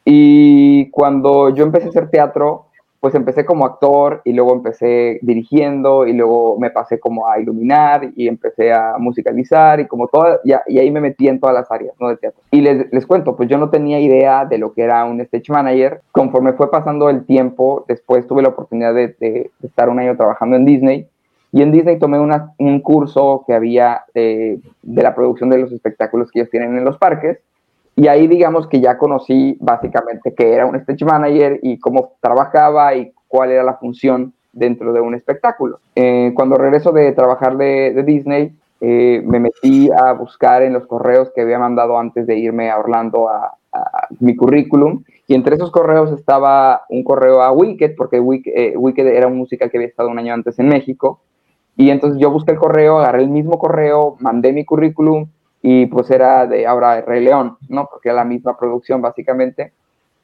Y 0.05 0.91
cuando 0.91 1.51
yo 1.51 1.65
empecé 1.65 1.87
a 1.87 1.91
hacer 1.91 2.11
teatro, 2.11 2.67
pues 3.03 3.17
empecé 3.17 3.45
como 3.45 3.67
actor 3.67 4.23
y 4.25 4.33
luego 4.33 4.55
empecé 4.55 5.19
dirigiendo 5.23 6.07
y 6.07 6.13
luego 6.13 6.57
me 6.57 6.71
pasé 6.71 7.01
como 7.01 7.27
a 7.27 7.41
iluminar 7.41 8.13
y 8.15 8.29
empecé 8.29 8.73
a 8.73 8.95
musicalizar 8.97 9.81
y 9.81 9.89
como 9.89 10.07
todo, 10.07 10.39
y, 10.45 10.53
y 10.69 10.79
ahí 10.79 10.89
me 10.93 11.01
metí 11.01 11.27
en 11.27 11.41
todas 11.41 11.53
las 11.53 11.69
áreas, 11.69 11.97
¿no? 11.99 12.11
De 12.11 12.17
teatro. 12.17 12.41
Y 12.53 12.61
les, 12.61 12.93
les, 12.93 13.05
cuento, 13.05 13.35
pues 13.35 13.49
yo 13.49 13.59
no 13.59 13.71
tenía 13.71 13.99
idea 13.99 14.45
de 14.45 14.57
lo 14.57 14.73
que 14.73 14.83
era 14.83 15.05
un 15.05 15.21
stage 15.21 15.51
manager. 15.51 16.01
Conforme 16.13 16.53
fue 16.53 16.71
pasando 16.71 17.11
el 17.11 17.27
tiempo, 17.27 17.85
después 17.89 18.25
tuve 18.29 18.41
la 18.41 18.51
oportunidad 18.51 18.95
de, 18.95 19.51
estar 19.65 19.89
un 19.89 19.99
año 19.99 20.17
trabajando 20.17 20.55
en 20.55 20.65
Disney 20.65 21.09
y 21.51 21.63
en 21.63 21.73
Disney 21.73 21.99
tomé 21.99 22.21
una, 22.21 22.55
un 22.61 22.79
curso 22.79 23.43
que 23.49 23.53
había 23.53 24.05
de 24.15 24.61
la 24.85 25.13
producción 25.17 25.51
de 25.51 25.59
los 25.59 25.73
espectáculos 25.73 26.31
que 26.31 26.39
ellos 26.39 26.51
tienen 26.53 26.77
en 26.77 26.85
los 26.85 26.99
parques 26.99 27.41
y 27.95 28.09
ahí 28.09 28.27
digamos 28.27 28.67
que 28.69 28.81
ya 28.81 28.99
conocí 28.99 29.57
básicamente 29.61 30.35
qué 30.35 30.55
era 30.55 30.67
un 30.67 30.77
stage 30.77 31.05
manager 31.05 31.61
y 31.63 31.79
cómo 31.79 32.13
trabajaba 32.21 32.95
y 32.95 33.13
cuál 33.29 33.51
era 33.51 33.63
la 33.63 33.75
función 33.75 34.33
dentro 34.53 34.93
de 34.93 35.01
un 35.01 35.15
espectáculo. 35.15 35.81
Eh, 35.95 36.33
cuando 36.35 36.57
regreso 36.57 36.93
de 36.93 37.13
trabajar 37.13 37.57
de, 37.57 38.03
Disney, 38.05 38.53
eh, 38.81 39.23
me 39.25 39.41
metí 39.41 39.91
a 39.91 40.13
buscar 40.13 40.63
en 40.63 40.73
los 40.73 40.87
correos 40.87 41.31
que 41.35 41.43
había 41.43 41.59
mandado 41.59 41.99
antes 41.99 42.27
de 42.27 42.37
irme 42.39 42.71
a 42.71 42.79
Orlando 42.79 43.29
a, 43.29 43.57
a 43.73 44.09
mi 44.21 44.37
currículum 44.37 45.03
y 45.27 45.35
entre 45.35 45.57
esos 45.57 45.71
correos 45.71 46.13
estaba 46.13 46.83
un 46.91 47.05
correo 47.05 47.43
a 47.43 47.53
Wicked, 47.53 47.95
porque 47.97 48.21
Wicked, 48.21 48.53
eh, 48.55 48.75
Wicked 48.77 49.07
era 49.07 49.29
un 49.29 49.39
musical 49.39 49.71
que 49.71 49.79
había 49.79 49.89
estado 49.89 50.11
un 50.11 50.19
año 50.19 50.35
antes 50.35 50.59
en 50.59 50.69
México. 50.69 51.21
Y 51.77 51.91
entonces 51.91 52.21
yo 52.21 52.31
busqué 52.31 52.53
el 52.53 52.59
correo, 52.59 52.99
agarré 52.99 53.23
el 53.23 53.31
mismo 53.31 53.59
correo, 53.59 54.17
mandé 54.21 54.53
mi 54.53 54.65
currículum 54.65 55.29
y 55.63 55.87
pues 55.87 56.11
era 56.11 56.47
de 56.47 56.67
ahora 56.67 57.01
Rey 57.01 57.25
León, 57.25 57.57
¿no? 57.69 57.89
Porque 57.89 58.09
era 58.09 58.17
la 58.17 58.25
misma 58.25 58.59
producción 58.59 59.01
básicamente. 59.01 59.73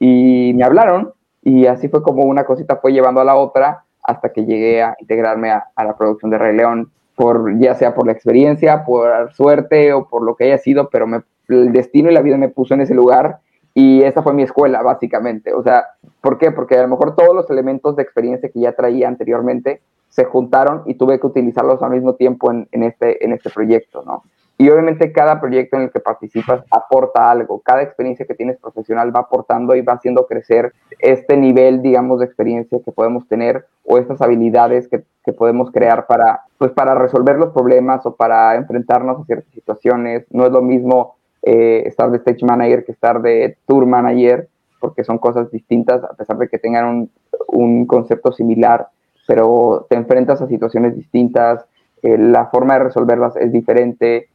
Y 0.01 0.53
me 0.55 0.65
hablaron 0.65 1.13
y 1.43 1.67
así 1.67 1.89
fue 1.89 2.03
como 2.03 2.25
una 2.25 2.45
cosita 2.45 2.77
fue 2.77 2.93
llevando 2.93 3.21
a 3.21 3.25
la 3.25 3.37
otra 3.37 3.85
hasta 4.03 4.33
que 4.33 4.45
llegué 4.45 4.83
a 4.83 4.97
integrarme 4.99 5.51
a, 5.51 5.71
la 5.77 5.97
producción 5.97 6.31
de 6.31 6.39
Rey 6.39 6.57
León, 6.57 6.91
por, 7.15 7.59
ya 7.59 7.75
sea 7.75 7.95
por 7.95 8.07
la 8.07 8.13
experiencia, 8.13 8.85
por 8.85 9.33
suerte 9.33 9.93
o 9.93 10.09
por 10.09 10.23
lo 10.23 10.35
que 10.35 10.45
haya 10.45 10.59
sido, 10.59 10.89
pero 10.89 11.07
el 11.49 11.73
destino 11.73 12.11
y 12.11 12.15
la 12.15 12.23
vida 12.23 12.37
me 12.37 12.49
puso 12.49 12.75
en 12.75 12.81
ese 12.81 12.95
lugar 12.95 13.39
y 13.75 14.03
esa 14.03 14.23
fue 14.23 14.35
mi 14.35 14.43
escuela 14.43 14.83
básicamente. 14.83 15.53
O 15.53 15.63
sea, 15.63 15.85
¿por 16.21 16.39
qué? 16.39 16.51
Porque 16.51 16.77
a 16.77 16.83
lo 16.83 16.89
mejor 16.89 17.15
todos 17.15 17.35
los 17.35 17.49
elementos 17.51 17.95
de 17.97 18.03
experiencia 18.03 18.49
que 18.49 18.61
ya 18.61 18.73
traía 18.73 19.07
anteriormente 19.07 19.83
se 20.09 20.25
juntaron 20.25 20.83
y 20.87 20.95
tuve 20.95 21.21
que 21.21 21.27
utilizarlos 21.27 21.83
al 21.83 21.91
mismo 21.91 22.15
tiempo 22.15 22.51
en, 22.51 22.67
en 22.73 22.83
este, 22.83 23.25
en 23.25 23.33
este 23.33 23.51
proyecto, 23.51 24.03
¿no? 24.05 24.25
Y 24.61 24.69
obviamente 24.71 25.13
cada 25.13 25.41
proyecto 25.41 25.77
en 25.77 25.85
el 25.85 25.91
que 25.93 26.01
participas 26.01 26.65
aporta 26.71 27.31
algo, 27.31 27.61
cada 27.61 27.83
experiencia 27.83 28.27
que 28.27 28.35
tienes 28.35 28.59
profesional 28.59 29.15
va 29.15 29.21
aportando 29.21 29.77
y 29.77 29.83
va 29.83 29.93
haciendo 29.93 30.27
crecer 30.27 30.73
este 30.99 31.37
nivel, 31.37 31.81
digamos, 31.81 32.19
de 32.19 32.27
experiencia 32.27 32.81
que 32.85 32.91
podemos 32.91 33.29
tener 33.29 33.67
o 33.85 33.99
estas 33.99 34.21
habilidades 34.21 34.89
que, 34.89 35.05
que 35.25 35.33
podemos 35.33 35.71
crear 35.71 36.07
para, 36.07 36.41
pues, 36.59 36.73
para 36.73 36.97
resolver 36.97 37.37
los 37.37 37.53
problemas 37.53 38.05
o 38.05 38.17
para 38.17 38.57
enfrentarnos 38.57 39.21
a 39.21 39.25
ciertas 39.27 39.53
situaciones. 39.55 40.27
No 40.31 40.45
es 40.45 40.51
lo 40.51 40.61
mismo 40.61 41.15
eh, 41.43 41.85
estar 41.87 42.11
de 42.11 42.19
stage 42.19 42.45
manager 42.45 42.85
que 42.85 42.93
estar 42.93 43.23
de 43.23 43.57
tour 43.65 43.87
manager, 43.87 44.49
porque 44.81 45.05
son 45.05 45.19
cosas 45.19 45.53
distintas, 45.53 46.03
a 46.03 46.15
pesar 46.15 46.37
de 46.37 46.49
que 46.49 46.59
tengan 46.59 46.85
un, 46.85 47.11
un 47.47 47.87
concepto 47.87 48.33
similar, 48.33 48.89
pero 49.29 49.87
te 49.89 49.95
enfrentas 49.95 50.43
a 50.43 50.49
situaciones 50.49 50.97
distintas, 50.97 51.65
eh, 52.03 52.19
la 52.19 52.47
forma 52.47 52.75
de 52.75 52.85
resolverlas 52.85 53.37
es 53.37 53.53
diferente, 53.53 54.29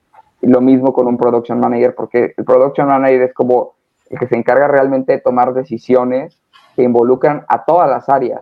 lo 0.47 0.61
mismo 0.61 0.93
con 0.93 1.07
un 1.07 1.17
production 1.17 1.59
manager, 1.59 1.95
porque 1.95 2.33
el 2.35 2.45
production 2.45 2.87
manager 2.87 3.21
es 3.21 3.33
como 3.33 3.73
el 4.09 4.19
que 4.19 4.27
se 4.27 4.35
encarga 4.35 4.67
realmente 4.67 5.13
de 5.13 5.19
tomar 5.19 5.53
decisiones 5.53 6.37
que 6.75 6.83
involucran 6.83 7.45
a 7.47 7.63
todas 7.65 7.89
las 7.89 8.09
áreas. 8.09 8.41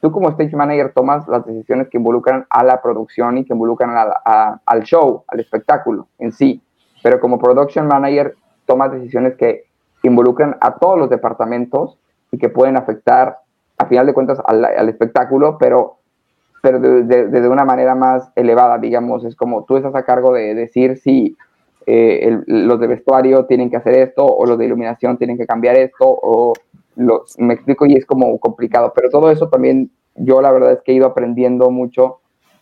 Tú 0.00 0.12
como 0.12 0.30
stage 0.30 0.56
manager 0.56 0.92
tomas 0.94 1.28
las 1.28 1.44
decisiones 1.44 1.88
que 1.88 1.98
involucran 1.98 2.46
a 2.48 2.64
la 2.64 2.80
producción 2.80 3.38
y 3.38 3.44
que 3.44 3.52
involucran 3.52 3.90
a, 3.94 4.60
al 4.64 4.82
show, 4.84 5.24
al 5.28 5.40
espectáculo 5.40 6.06
en 6.18 6.32
sí. 6.32 6.62
Pero 7.02 7.20
como 7.20 7.38
production 7.38 7.86
manager 7.86 8.34
tomas 8.64 8.92
decisiones 8.92 9.34
que 9.36 9.64
involucran 10.02 10.56
a 10.60 10.76
todos 10.76 10.98
los 10.98 11.10
departamentos 11.10 11.98
y 12.32 12.38
que 12.38 12.48
pueden 12.48 12.76
afectar, 12.76 13.38
a 13.76 13.86
final 13.86 14.06
de 14.06 14.14
cuentas, 14.14 14.40
al, 14.46 14.64
al 14.64 14.88
espectáculo, 14.88 15.58
pero 15.58 15.99
pero 16.60 16.78
de, 16.78 17.26
de, 17.28 17.48
una 17.48 17.64
manera 17.64 17.94
más 17.94 18.30
elevada, 18.36 18.78
digamos, 18.78 19.24
es 19.24 19.34
como 19.34 19.64
tú 19.64 19.76
estás 19.76 19.94
a 19.94 20.04
cargo 20.04 20.32
de 20.32 20.54
decir 20.54 20.98
si 20.98 21.36
eh, 21.86 22.38
los 22.46 22.78
de 22.78 22.86
vestuario 22.86 23.46
tienen 23.46 23.70
que 23.70 23.76
hacer 23.76 23.94
esto 23.94 24.24
o 24.24 24.46
los 24.46 24.58
de 24.58 24.66
iluminación 24.66 25.16
tienen 25.16 25.38
que 25.38 25.46
cambiar 25.46 25.76
esto 25.76 26.04
o 26.06 26.52
los, 26.96 27.38
me 27.38 27.54
explico 27.54 27.86
y 27.86 27.94
es 27.94 28.04
como 28.04 28.38
complicado, 28.38 28.92
pero 28.94 29.08
todo 29.08 29.30
eso 29.30 29.48
también 29.48 29.90
yo 30.14 30.42
la 30.42 30.52
verdad 30.52 30.72
es 30.72 30.82
que 30.82 30.92
he 30.92 30.96
ido 30.96 31.06
aprendiendo 31.06 31.70
mucho 31.70 32.18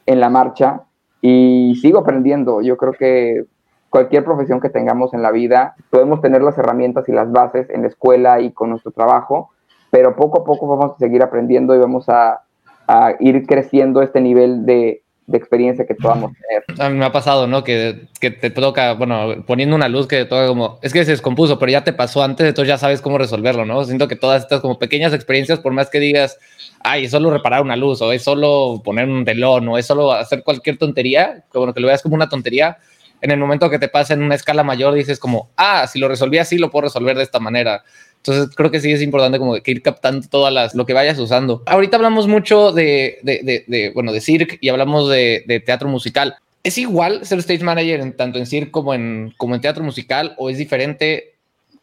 en 0.06 0.20
la 0.20 0.30
marcha 0.30 0.84
y 1.20 1.74
sigo 1.80 1.98
aprendiendo, 1.98 2.62
yo 2.62 2.76
creo 2.76 2.92
que 2.92 3.44
cualquier 3.90 4.24
profesión 4.24 4.60
que 4.60 4.68
tengamos 4.68 5.14
en 5.14 5.22
la 5.22 5.32
vida, 5.32 5.74
podemos 5.90 6.20
tener 6.20 6.42
las 6.42 6.58
herramientas 6.58 7.08
y 7.08 7.12
las 7.12 7.32
bases 7.32 7.68
en 7.70 7.82
la 7.82 7.88
escuela 7.88 8.40
y 8.40 8.52
con 8.52 8.70
nuestro 8.70 8.92
trabajo, 8.92 9.50
pero 9.90 10.14
poco 10.14 10.42
a 10.42 10.44
poco 10.44 10.68
vamos 10.68 10.94
a 10.94 10.98
seguir 10.98 11.22
aprendiendo 11.22 11.74
y 11.74 11.78
vamos 11.78 12.08
a 12.08 12.42
a 12.88 13.14
ir 13.20 13.46
creciendo 13.46 14.02
este 14.02 14.20
nivel 14.20 14.64
de, 14.64 15.02
de, 15.26 15.38
experiencia 15.38 15.86
que 15.86 15.94
podamos 15.94 16.32
tener. 16.32 16.64
A 16.80 16.88
mí 16.88 16.98
me 16.98 17.04
ha 17.04 17.12
pasado, 17.12 17.46
¿no? 17.46 17.62
Que, 17.62 18.06
que 18.18 18.30
te 18.30 18.48
toca, 18.48 18.94
bueno, 18.94 19.44
poniendo 19.46 19.76
una 19.76 19.88
luz 19.88 20.06
que 20.06 20.16
te 20.16 20.24
toca 20.24 20.48
como, 20.48 20.78
es 20.82 20.92
que 20.92 21.04
se 21.04 21.10
descompuso, 21.10 21.58
pero 21.58 21.70
ya 21.70 21.84
te 21.84 21.92
pasó 21.92 22.22
antes, 22.22 22.48
entonces 22.48 22.68
ya 22.68 22.78
sabes 22.78 23.02
cómo 23.02 23.18
resolverlo, 23.18 23.66
¿no? 23.66 23.84
Siento 23.84 24.08
que 24.08 24.16
todas 24.16 24.42
estas 24.42 24.60
como 24.62 24.78
pequeñas 24.78 25.12
experiencias, 25.12 25.60
por 25.60 25.72
más 25.72 25.90
que 25.90 26.00
digas, 26.00 26.38
ay, 26.80 27.04
es 27.04 27.10
solo 27.10 27.30
reparar 27.30 27.62
una 27.62 27.76
luz, 27.76 28.00
o 28.00 28.10
es 28.10 28.24
solo 28.24 28.80
poner 28.82 29.06
un 29.06 29.26
telón, 29.26 29.68
o 29.68 29.76
es 29.76 29.86
solo 29.86 30.12
hacer 30.12 30.42
cualquier 30.42 30.78
tontería, 30.78 31.44
que 31.52 31.58
bueno, 31.58 31.74
que 31.74 31.80
lo 31.80 31.88
veas 31.88 32.02
como 32.02 32.14
una 32.14 32.30
tontería, 32.30 32.78
en 33.20 33.30
el 33.30 33.38
momento 33.38 33.70
que 33.70 33.78
te 33.78 33.88
pasa 33.88 34.14
en 34.14 34.22
una 34.22 34.34
escala 34.34 34.62
mayor, 34.62 34.94
dices 34.94 35.18
como, 35.18 35.50
ah, 35.56 35.86
si 35.86 35.98
lo 35.98 36.08
resolví 36.08 36.38
así, 36.38 36.58
lo 36.58 36.70
puedo 36.70 36.84
resolver 36.84 37.16
de 37.16 37.24
esta 37.24 37.40
manera. 37.40 37.82
Entonces 38.16 38.54
creo 38.54 38.70
que 38.70 38.80
sí 38.80 38.92
es 38.92 39.02
importante 39.02 39.38
como 39.38 39.54
que 39.54 39.70
ir 39.70 39.82
captando 39.82 40.26
todas 40.28 40.52
las, 40.52 40.74
lo 40.74 40.86
que 40.86 40.92
vayas 40.92 41.18
usando. 41.18 41.62
Ahorita 41.66 41.96
hablamos 41.96 42.26
mucho 42.26 42.72
de, 42.72 43.18
de, 43.22 43.40
de, 43.42 43.64
de 43.66 43.90
bueno, 43.90 44.12
de 44.12 44.20
cirque 44.20 44.58
y 44.60 44.68
hablamos 44.68 45.08
de, 45.08 45.62
teatro 45.64 45.88
musical. 45.88 46.36
¿Es 46.62 46.78
igual 46.78 47.24
ser 47.24 47.38
stage 47.38 47.62
manager 47.62 48.00
en, 48.00 48.12
tanto 48.14 48.38
en 48.38 48.46
cirque 48.46 48.70
como 48.70 48.92
en, 48.92 49.32
como 49.36 49.54
en 49.54 49.60
teatro 49.60 49.84
musical 49.84 50.34
o 50.36 50.50
es 50.50 50.58
diferente? 50.58 51.34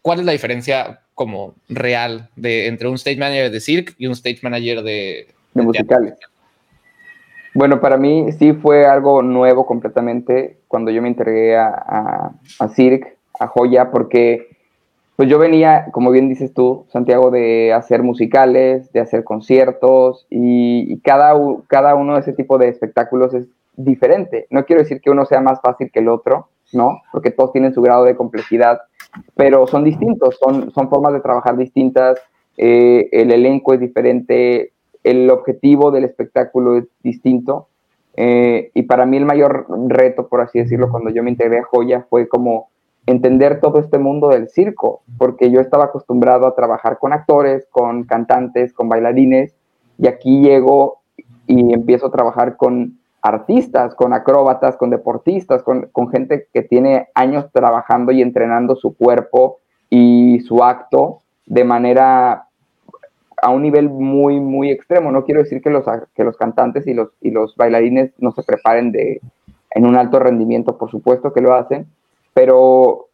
¿Cuál 0.01 0.19
es 0.19 0.25
la 0.25 0.33
diferencia 0.33 0.99
como 1.13 1.55
real 1.69 2.29
de, 2.35 2.67
entre 2.67 2.89
un 2.89 2.95
stage 2.95 3.17
manager 3.17 3.49
de 3.49 3.61
cirque 3.61 3.93
y 3.97 4.07
un 4.07 4.13
stage 4.13 4.39
manager 4.41 4.83
de, 4.83 5.27
de 5.53 5.61
musicales? 5.61 6.13
Bueno, 7.55 7.79
para 7.79 7.95
mí 7.95 8.33
sí 8.33 8.51
fue 8.51 8.85
algo 8.85 9.21
nuevo 9.21 9.65
completamente 9.65 10.57
cuando 10.67 10.91
yo 10.91 11.01
me 11.01 11.07
entregué 11.07 11.55
a, 11.55 12.33
a, 12.59 12.67
Cirque, 12.67 13.15
a 13.39 13.47
Joya, 13.47 13.91
porque 13.91 14.49
pues 15.15 15.29
yo 15.29 15.39
venía, 15.39 15.85
como 15.93 16.11
bien 16.11 16.27
dices 16.27 16.53
tú, 16.53 16.85
Santiago, 16.89 17.31
de 17.31 17.71
hacer 17.71 18.03
musicales, 18.03 18.91
de 18.91 18.99
hacer 18.99 19.23
conciertos 19.23 20.27
y, 20.29 20.91
y 20.91 20.99
cada, 20.99 21.33
cada 21.67 21.95
uno 21.95 22.15
de 22.15 22.19
ese 22.19 22.33
tipo 22.33 22.57
de 22.57 22.67
espectáculos 22.67 23.33
es 23.33 23.47
diferente. 23.77 24.47
No 24.49 24.65
quiero 24.65 24.81
decir 24.81 24.99
que 24.99 25.09
uno 25.09 25.25
sea 25.25 25.39
más 25.39 25.61
fácil 25.61 25.89
que 25.91 25.99
el 25.99 26.09
otro, 26.09 26.49
¿no? 26.73 27.01
Porque 27.13 27.31
todos 27.31 27.53
tienen 27.53 27.73
su 27.73 27.81
grado 27.81 28.03
de 28.03 28.17
complejidad, 28.17 28.81
pero 29.33 29.65
son 29.65 29.85
distintos, 29.85 30.37
son, 30.43 30.71
son 30.71 30.89
formas 30.89 31.13
de 31.13 31.21
trabajar 31.21 31.55
distintas, 31.55 32.19
eh, 32.57 33.07
el 33.13 33.31
elenco 33.31 33.73
es 33.73 33.79
diferente, 33.79 34.73
el 35.05 35.29
objetivo 35.29 35.91
del 35.91 36.03
espectáculo 36.03 36.77
es 36.77 36.85
distinto. 37.03 37.67
Eh, 38.17 38.71
y 38.73 38.83
para 38.83 39.05
mí 39.05 39.17
el 39.17 39.25
mayor 39.25 39.67
reto, 39.87 40.27
por 40.27 40.41
así 40.41 40.59
decirlo, 40.59 40.89
cuando 40.89 41.11
yo 41.11 41.21
me 41.21 41.29
integré 41.29 41.59
a 41.59 41.63
Joya 41.63 42.07
fue 42.09 42.27
como 42.27 42.69
entender 43.05 43.61
todo 43.61 43.79
este 43.79 43.99
mundo 43.99 44.29
del 44.29 44.49
circo, 44.49 45.03
porque 45.19 45.51
yo 45.51 45.61
estaba 45.61 45.85
acostumbrado 45.85 46.47
a 46.47 46.55
trabajar 46.55 46.97
con 46.97 47.13
actores, 47.13 47.67
con 47.69 48.05
cantantes, 48.05 48.73
con 48.73 48.89
bailarines, 48.89 49.53
y 49.99 50.07
aquí 50.07 50.41
llego 50.41 51.01
y 51.45 51.71
empiezo 51.71 52.07
a 52.07 52.11
trabajar 52.11 52.57
con 52.57 52.97
artistas, 53.21 53.93
con 53.93 54.11
acróbatas, 54.11 54.75
con 54.75 54.89
deportistas, 54.89 55.61
con, 55.61 55.87
con 55.91 56.09
gente 56.09 56.47
que 56.51 56.63
tiene 56.63 57.09
años 57.13 57.45
trabajando 57.51 58.11
y 58.11 58.23
entrenando 58.23 58.75
su 58.75 58.95
cuerpo 58.95 59.59
y 59.87 60.39
su 60.39 60.63
acto 60.63 61.19
de 61.45 61.63
manera 61.63 62.44
a 63.41 63.49
un 63.49 63.61
nivel 63.61 63.89
muy, 63.89 64.39
muy 64.39 64.71
extremo. 64.71 65.11
No 65.11 65.25
quiero 65.25 65.43
decir 65.43 65.61
que 65.61 65.69
los, 65.69 65.85
que 66.15 66.23
los 66.23 66.37
cantantes 66.37 66.87
y 66.87 66.93
los, 66.93 67.09
y 67.21 67.31
los 67.31 67.55
bailarines 67.55 68.11
no 68.17 68.31
se 68.31 68.43
preparen 68.43 68.91
de, 68.91 69.21
en 69.71 69.85
un 69.85 69.95
alto 69.95 70.19
rendimiento, 70.19 70.77
por 70.77 70.89
supuesto 70.89 71.33
que 71.33 71.41
lo 71.41 71.53
hacen, 71.53 71.85
pero 72.33 73.07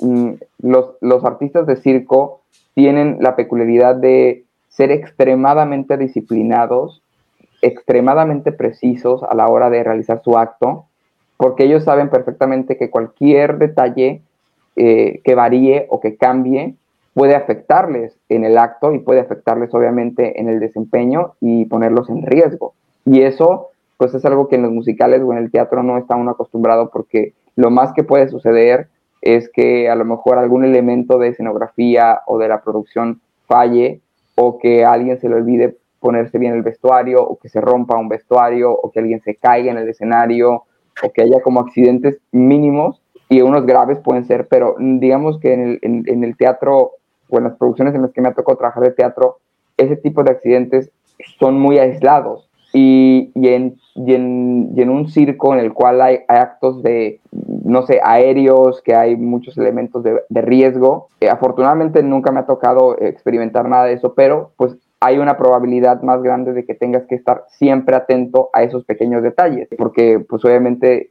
mm, 0.00 0.32
los, 0.60 0.94
los 1.00 1.24
artistas 1.24 1.66
de 1.66 1.76
circo 1.76 2.40
tienen 2.74 3.18
la 3.20 3.36
peculiaridad 3.36 3.96
de 3.96 4.44
ser 4.68 4.90
extremadamente 4.90 5.96
disciplinados, 5.96 7.02
extremadamente 7.62 8.52
precisos 8.52 9.22
a 9.22 9.34
la 9.34 9.46
hora 9.46 9.70
de 9.70 9.82
realizar 9.82 10.20
su 10.22 10.36
acto, 10.36 10.86
porque 11.36 11.64
ellos 11.64 11.84
saben 11.84 12.10
perfectamente 12.10 12.76
que 12.76 12.90
cualquier 12.90 13.58
detalle 13.58 14.22
eh, 14.76 15.20
que 15.24 15.34
varíe 15.34 15.86
o 15.90 16.00
que 16.00 16.16
cambie 16.16 16.74
puede 17.14 17.36
afectarles 17.36 18.18
en 18.28 18.44
el 18.44 18.58
acto 18.58 18.92
y 18.92 18.98
puede 18.98 19.20
afectarles 19.20 19.72
obviamente 19.72 20.40
en 20.40 20.48
el 20.48 20.60
desempeño 20.60 21.34
y 21.40 21.64
ponerlos 21.66 22.10
en 22.10 22.26
riesgo. 22.26 22.74
Y 23.06 23.22
eso 23.22 23.68
pues 23.96 24.12
es 24.14 24.24
algo 24.24 24.48
que 24.48 24.56
en 24.56 24.62
los 24.62 24.72
musicales 24.72 25.22
o 25.22 25.32
en 25.32 25.38
el 25.38 25.52
teatro 25.52 25.82
no 25.82 25.96
está 25.96 26.16
uno 26.16 26.32
acostumbrado 26.32 26.90
porque 26.90 27.32
lo 27.54 27.70
más 27.70 27.92
que 27.92 28.02
puede 28.02 28.28
suceder 28.28 28.88
es 29.22 29.48
que 29.48 29.88
a 29.88 29.94
lo 29.94 30.04
mejor 30.04 30.38
algún 30.38 30.64
elemento 30.64 31.18
de 31.18 31.28
escenografía 31.28 32.20
o 32.26 32.38
de 32.38 32.48
la 32.48 32.62
producción 32.62 33.20
falle 33.46 34.00
o 34.34 34.58
que 34.58 34.84
alguien 34.84 35.18
se 35.20 35.28
le 35.28 35.36
olvide 35.36 35.76
ponerse 36.00 36.38
bien 36.38 36.52
el 36.52 36.62
vestuario 36.62 37.22
o 37.22 37.38
que 37.38 37.48
se 37.48 37.60
rompa 37.60 37.96
un 37.96 38.08
vestuario 38.08 38.72
o 38.72 38.90
que 38.90 38.98
alguien 38.98 39.22
se 39.22 39.36
caiga 39.36 39.70
en 39.70 39.78
el 39.78 39.88
escenario 39.88 40.64
o 41.02 41.12
que 41.12 41.22
haya 41.22 41.40
como 41.40 41.60
accidentes 41.60 42.18
mínimos 42.32 43.00
y 43.28 43.40
unos 43.40 43.64
graves 43.64 43.98
pueden 44.00 44.26
ser, 44.26 44.48
pero 44.48 44.76
digamos 44.78 45.38
que 45.38 45.54
en 45.54 45.78
el, 45.82 46.04
en 46.06 46.24
el 46.24 46.36
teatro 46.36 46.92
o 47.28 47.38
en 47.38 47.44
las 47.44 47.56
producciones 47.56 47.94
en 47.94 48.02
las 48.02 48.12
que 48.12 48.20
me 48.20 48.28
ha 48.28 48.34
tocado 48.34 48.58
trabajar 48.58 48.82
de 48.82 48.90
teatro, 48.92 49.38
ese 49.76 49.96
tipo 49.96 50.22
de 50.22 50.32
accidentes 50.32 50.90
son 51.38 51.58
muy 51.58 51.78
aislados. 51.78 52.48
Y, 52.76 53.30
y, 53.36 53.48
en, 53.48 53.76
y, 53.94 54.14
en, 54.14 54.72
y, 54.74 54.82
en, 54.82 54.90
un 54.90 55.08
circo 55.08 55.54
en 55.54 55.60
el 55.60 55.72
cual 55.72 56.00
hay, 56.00 56.18
actos 56.26 56.82
de, 56.82 57.20
no 57.30 57.86
sé, 57.86 58.00
aéreos, 58.02 58.82
que 58.82 58.96
hay 58.96 59.14
muchos 59.14 59.56
elementos 59.56 60.02
de, 60.02 60.20
de 60.28 60.42
riesgo, 60.42 61.06
eh, 61.20 61.28
afortunadamente 61.28 62.02
nunca 62.02 62.32
me 62.32 62.40
ha 62.40 62.46
tocado 62.46 62.98
experimentar 62.98 63.68
nada 63.68 63.84
de 63.84 63.92
eso, 63.92 64.14
pero 64.14 64.50
pues 64.56 64.76
hay 64.98 65.18
una 65.18 65.36
probabilidad 65.36 66.02
más 66.02 66.22
grande 66.22 66.52
de 66.52 66.64
que 66.64 66.74
tengas 66.74 67.04
que 67.04 67.14
estar 67.14 67.44
siempre 67.48 67.94
atento 67.94 68.50
a 68.52 68.62
esos 68.64 68.84
pequeños 68.84 69.22
detalles, 69.22 69.68
porque 69.76 70.18
pues 70.18 70.44
obviamente, 70.44 71.10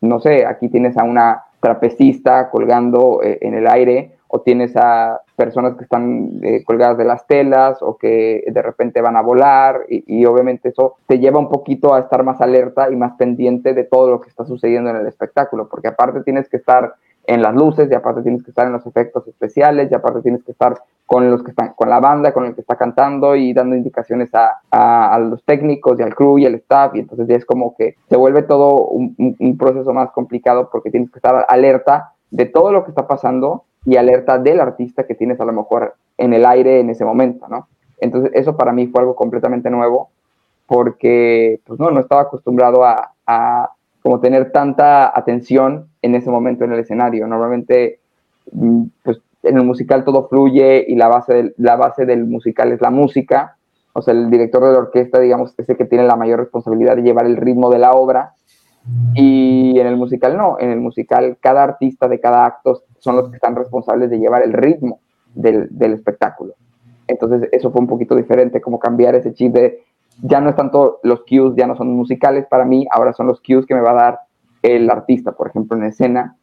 no 0.00 0.18
sé, 0.20 0.46
aquí 0.46 0.68
tienes 0.68 0.96
a 0.96 1.04
una 1.04 1.42
trapecista 1.60 2.50
colgando 2.50 3.20
eh, 3.22 3.38
en 3.42 3.54
el 3.54 3.66
aire 3.66 4.12
o 4.34 4.40
tienes 4.40 4.74
a 4.76 5.20
personas 5.36 5.76
que 5.76 5.84
están 5.84 6.40
eh, 6.42 6.64
colgadas 6.64 6.96
de 6.96 7.04
las 7.04 7.26
telas 7.26 7.82
o 7.82 7.98
que 7.98 8.42
de 8.46 8.62
repente 8.62 9.02
van 9.02 9.14
a 9.14 9.20
volar 9.20 9.82
y, 9.88 10.24
obviamente 10.24 10.70
eso 10.70 10.96
te 11.06 11.18
lleva 11.18 11.38
un 11.38 11.50
poquito 11.50 11.92
a 11.92 12.00
estar 12.00 12.24
más 12.24 12.40
alerta 12.40 12.90
y 12.90 12.96
más 12.96 13.12
pendiente 13.18 13.74
de 13.74 13.84
todo 13.84 14.10
lo 14.10 14.22
que 14.22 14.30
está 14.30 14.46
sucediendo 14.46 14.88
en 14.88 14.96
el 14.96 15.06
espectáculo, 15.06 15.68
porque 15.68 15.88
aparte 15.88 16.22
tienes 16.22 16.48
que 16.48 16.56
estar 16.56 16.94
en 17.26 17.42
las 17.42 17.54
luces 17.54 17.90
y 17.90 17.94
aparte 17.94 18.22
tienes 18.22 18.42
que 18.42 18.52
estar 18.52 18.66
en 18.66 18.72
los 18.72 18.86
efectos 18.86 19.28
especiales 19.28 19.90
y 19.90 19.94
aparte 19.94 20.22
tienes 20.22 20.42
que 20.42 20.52
estar 20.52 20.80
con 21.04 21.30
los 21.30 21.42
que 21.42 21.50
están 21.50 21.74
con 21.74 21.90
la 21.90 22.00
banda, 22.00 22.32
con 22.32 22.46
el 22.46 22.54
que 22.54 22.62
está 22.62 22.76
cantando 22.76 23.36
y 23.36 23.52
dando 23.52 23.76
indicaciones 23.76 24.30
a, 24.34 24.60
a, 24.70 25.18
los 25.18 25.44
técnicos 25.44 26.00
y 26.00 26.04
al 26.04 26.14
crew 26.14 26.38
y 26.38 26.46
al 26.46 26.54
staff 26.54 26.94
y 26.94 27.00
entonces 27.00 27.28
ya 27.28 27.36
es 27.36 27.44
como 27.44 27.76
que 27.76 27.96
se 28.08 28.16
vuelve 28.16 28.42
todo 28.44 28.86
un, 28.86 29.14
un 29.38 29.58
proceso 29.58 29.92
más 29.92 30.10
complicado 30.12 30.70
porque 30.72 30.90
tienes 30.90 31.10
que 31.10 31.18
estar 31.18 31.44
alerta 31.50 32.14
de 32.30 32.46
todo 32.46 32.72
lo 32.72 32.82
que 32.82 32.92
está 32.92 33.06
pasando 33.06 33.64
y 33.84 33.96
alerta 33.96 34.38
del 34.38 34.60
artista 34.60 35.04
que 35.04 35.14
tienes 35.14 35.40
a 35.40 35.44
lo 35.44 35.52
mejor 35.52 35.94
en 36.18 36.34
el 36.34 36.46
aire 36.46 36.80
en 36.80 36.90
ese 36.90 37.04
momento, 37.04 37.48
¿no? 37.48 37.68
Entonces 38.00 38.32
eso 38.34 38.56
para 38.56 38.72
mí 38.72 38.86
fue 38.88 39.00
algo 39.00 39.14
completamente 39.14 39.70
nuevo 39.70 40.10
porque 40.66 41.60
pues 41.66 41.78
no, 41.78 41.90
no 41.90 42.00
estaba 42.00 42.22
acostumbrado 42.22 42.84
a, 42.84 43.12
a 43.26 43.70
como 44.02 44.20
tener 44.20 44.50
tanta 44.50 45.16
atención 45.16 45.88
en 46.02 46.14
ese 46.14 46.30
momento 46.30 46.64
en 46.64 46.72
el 46.72 46.80
escenario. 46.80 47.26
Normalmente 47.26 48.00
mm, 48.50 48.84
pues 49.02 49.20
en 49.42 49.56
el 49.56 49.64
musical 49.64 50.04
todo 50.04 50.28
fluye 50.28 50.84
y 50.86 50.96
la 50.96 51.08
base, 51.08 51.34
del, 51.34 51.54
la 51.56 51.76
base 51.76 52.06
del 52.06 52.24
musical 52.26 52.72
es 52.72 52.80
la 52.80 52.90
música. 52.90 53.56
O 53.92 54.02
sea, 54.02 54.14
el 54.14 54.30
director 54.30 54.64
de 54.64 54.72
la 54.72 54.78
orquesta, 54.78 55.20
digamos, 55.20 55.54
es 55.58 55.68
el 55.68 55.76
que 55.76 55.84
tiene 55.84 56.04
la 56.04 56.16
mayor 56.16 56.40
responsabilidad 56.40 56.96
de 56.96 57.02
llevar 57.02 57.26
el 57.26 57.36
ritmo 57.36 57.70
de 57.70 57.78
la 57.78 57.92
obra. 57.92 58.34
Y 59.14 59.78
en 59.78 59.86
el 59.86 59.96
musical 59.96 60.36
no, 60.36 60.56
en 60.58 60.70
el 60.70 60.80
musical 60.80 61.36
cada 61.40 61.62
artista 61.62 62.08
de 62.08 62.20
cada 62.20 62.44
acto 62.44 62.82
son 62.98 63.16
los 63.16 63.28
que 63.28 63.36
están 63.36 63.54
responsables 63.54 64.10
de 64.10 64.18
llevar 64.18 64.42
el 64.42 64.52
ritmo 64.52 65.00
del, 65.34 65.68
espectáculo. 65.92 66.54
Entonces 67.06 67.48
eso 67.52 67.70
fue 67.70 67.80
un 67.80 67.86
poquito 67.86 68.14
diferente, 68.16 68.60
como 68.60 68.78
cambiar 68.78 69.14
ese 69.14 69.34
chip 69.34 69.52
de 69.52 69.84
ya 70.22 70.40
no 70.40 70.50
es 70.50 70.56
tanto 70.56 71.00
los 71.02 71.20
cues, 71.20 71.54
ya 71.56 71.66
no 71.66 71.76
son 71.76 71.94
musicales 71.94 72.46
para 72.48 72.64
mí, 72.64 72.86
ahora 72.90 73.12
son 73.12 73.26
los 73.26 73.40
cues 73.40 73.66
que 73.66 73.74
me 73.74 73.80
va 73.80 73.90
a 73.92 74.02
dar 74.02 74.18
el 74.62 74.88
artista, 74.90 75.32
por 75.32 75.48
ejemplo, 75.48 75.76
en 75.76 75.84
escena, 75.84 76.36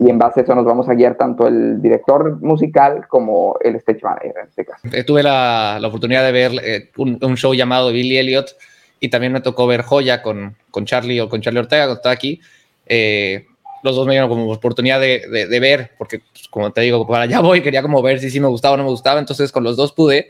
y 0.00 0.08
en 0.08 0.18
base 0.18 0.40
a 0.40 0.42
eso 0.42 0.54
nos 0.54 0.64
vamos 0.64 0.88
a 0.88 0.94
guiar 0.94 1.16
tanto 1.16 1.46
el 1.46 1.80
director 1.82 2.40
musical 2.40 3.06
como 3.06 3.56
el 3.60 3.76
stage 3.76 4.00
manager 4.02 4.34
en 4.42 4.48
este 4.48 4.64
caso. 4.64 4.88
Eh, 4.90 5.04
tuve 5.04 5.22
la, 5.22 5.78
la 5.80 5.88
oportunidad 5.88 6.24
de 6.24 6.32
ver 6.32 6.52
eh, 6.64 6.90
un, 6.96 7.18
un, 7.20 7.36
show 7.36 7.52
llamado 7.52 7.92
Billy 7.92 8.16
Elliot 8.16 8.56
y 9.00 9.08
también 9.08 9.32
me 9.32 9.40
tocó 9.40 9.66
ver 9.66 9.82
Joya 9.82 10.22
con, 10.22 10.56
con 10.70 10.84
Charlie 10.84 11.20
o 11.20 11.28
con 11.28 11.40
Charlie 11.40 11.60
Ortega 11.60 11.84
cuando 11.84 11.96
estaba 11.96 12.12
aquí. 12.12 12.40
Eh, 12.86 13.46
los 13.82 13.96
dos 13.96 14.06
me 14.06 14.12
dieron 14.12 14.28
como 14.28 14.52
oportunidad 14.52 15.00
de, 15.00 15.26
de, 15.30 15.46
de 15.46 15.60
ver, 15.60 15.92
porque 15.96 16.18
pues, 16.18 16.48
como 16.48 16.70
te 16.70 16.82
digo, 16.82 17.06
para 17.06 17.24
allá 17.24 17.40
voy, 17.40 17.62
quería 17.62 17.80
como 17.82 18.02
ver 18.02 18.20
si 18.20 18.30
sí 18.30 18.38
me 18.38 18.48
gustaba 18.48 18.74
o 18.74 18.76
no 18.76 18.84
me 18.84 18.90
gustaba, 18.90 19.18
entonces 19.18 19.50
con 19.50 19.64
los 19.64 19.76
dos 19.76 19.92
pude 19.92 20.28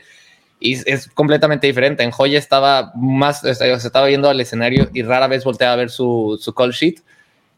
y 0.61 0.73
es 0.89 1.09
completamente 1.09 1.67
diferente. 1.67 2.03
En 2.03 2.11
Joya 2.11 2.37
estaba 2.37 2.93
más, 2.95 3.41
se 3.41 3.51
estaba 3.51 4.05
viendo 4.05 4.29
al 4.29 4.39
escenario 4.39 4.89
y 4.93 5.01
rara 5.01 5.27
vez 5.27 5.43
volteaba 5.43 5.73
a 5.73 5.75
ver 5.75 5.89
su, 5.89 6.39
su 6.39 6.53
call 6.53 6.71
sheet. 6.71 7.01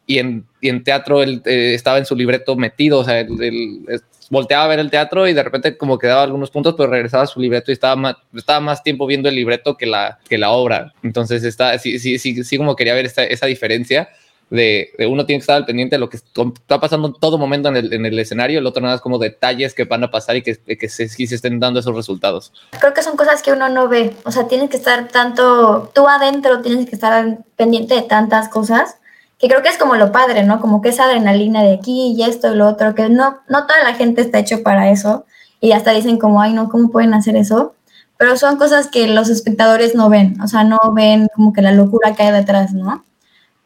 Y 0.07 0.19
en, 0.19 0.45
y 0.61 0.69
en 0.69 0.83
teatro 0.83 1.21
él 1.21 1.41
eh, 1.45 1.73
estaba 1.75 1.97
en 1.97 2.05
su 2.05 2.15
libreto 2.15 2.55
metido, 2.55 2.99
o 2.99 3.03
sea, 3.03 3.19
él, 3.21 3.41
él, 3.41 4.01
volteaba 4.29 4.65
a 4.65 4.67
ver 4.67 4.79
el 4.79 4.89
teatro 4.89 5.27
y 5.27 5.33
de 5.33 5.43
repente 5.43 5.77
como 5.77 5.97
que 5.97 6.07
daba 6.07 6.23
algunos 6.23 6.51
puntos, 6.51 6.75
pero 6.77 6.89
regresaba 6.89 7.23
a 7.23 7.27
su 7.27 7.39
libreto 7.39 7.71
y 7.71 7.73
estaba 7.73 7.95
más, 7.95 8.15
estaba 8.35 8.59
más 8.59 8.83
tiempo 8.83 9.05
viendo 9.05 9.29
el 9.29 9.35
libreto 9.35 9.77
que 9.77 9.85
la, 9.85 10.19
que 10.27 10.37
la 10.37 10.51
obra. 10.51 10.93
Entonces, 11.03 11.43
está, 11.43 11.77
sí, 11.79 11.99
sí, 11.99 12.19
sí, 12.19 12.43
sí 12.43 12.57
como 12.57 12.75
quería 12.75 12.93
ver 12.93 13.05
esta, 13.05 13.23
esa 13.23 13.45
diferencia 13.45 14.09
de, 14.49 14.91
de, 14.97 15.07
uno 15.07 15.25
tiene 15.25 15.39
que 15.39 15.43
estar 15.43 15.55
al 15.55 15.65
pendiente 15.65 15.95
de 15.95 15.99
lo 15.99 16.09
que 16.09 16.17
está 16.17 16.79
pasando 16.79 17.07
en 17.07 17.13
todo 17.15 17.37
momento 17.37 17.69
en 17.69 17.75
el, 17.75 17.91
en 17.93 18.05
el 18.05 18.19
escenario, 18.19 18.59
el 18.59 18.67
otro 18.67 18.83
nada 18.83 18.95
es 18.95 19.01
como 19.01 19.17
detalles 19.17 19.73
que 19.73 19.85
van 19.85 20.03
a 20.03 20.11
pasar 20.11 20.35
y 20.35 20.43
que, 20.43 20.55
que 20.55 20.89
se, 20.89 21.07
que 21.09 21.27
se 21.27 21.35
estén 21.35 21.59
dando 21.59 21.79
esos 21.79 21.95
resultados. 21.95 22.53
Creo 22.79 22.93
que 22.93 23.01
son 23.01 23.17
cosas 23.17 23.41
que 23.41 23.51
uno 23.51 23.67
no 23.69 23.87
ve, 23.87 24.13
o 24.25 24.31
sea, 24.31 24.47
tienes 24.47 24.69
que 24.69 24.77
estar 24.77 25.07
tanto, 25.07 25.91
tú 25.95 26.07
adentro 26.07 26.61
tienes 26.61 26.87
que 26.87 26.95
estar 26.95 27.39
pendiente 27.55 27.95
de 27.95 28.03
tantas 28.03 28.47
cosas, 28.49 28.97
que 29.43 29.49
creo 29.49 29.61
que 29.61 29.67
es 29.67 29.77
como 29.77 29.97
lo 29.97 30.13
padre, 30.13 30.43
¿no? 30.45 30.61
Como 30.61 30.81
que 30.81 30.87
esa 30.87 31.03
adrenalina 31.03 31.63
de 31.63 31.73
aquí 31.73 32.15
y 32.17 32.23
esto 32.23 32.53
y 32.53 32.55
lo 32.55 32.65
otro, 32.65 32.95
que 32.95 33.09
no, 33.09 33.41
no 33.49 33.67
toda 33.67 33.83
la 33.83 33.93
gente 33.93 34.21
está 34.21 34.39
hecho 34.39 34.63
para 34.63 34.89
eso 34.89 35.25
y 35.59 35.73
hasta 35.73 35.91
dicen 35.91 36.17
como, 36.17 36.39
ay, 36.39 36.53
no, 36.53 36.69
¿cómo 36.69 36.89
pueden 36.91 37.13
hacer 37.13 37.35
eso? 37.35 37.75
Pero 38.15 38.37
son 38.37 38.55
cosas 38.55 38.87
que 38.87 39.05
los 39.05 39.27
espectadores 39.27 39.95
no 39.95 40.07
ven, 40.07 40.39
o 40.41 40.47
sea, 40.47 40.63
no 40.63 40.79
ven 40.95 41.27
como 41.35 41.51
que 41.51 41.61
la 41.61 41.73
locura 41.73 42.15
que 42.15 42.23
hay 42.23 42.31
detrás, 42.31 42.71
¿no? 42.71 43.03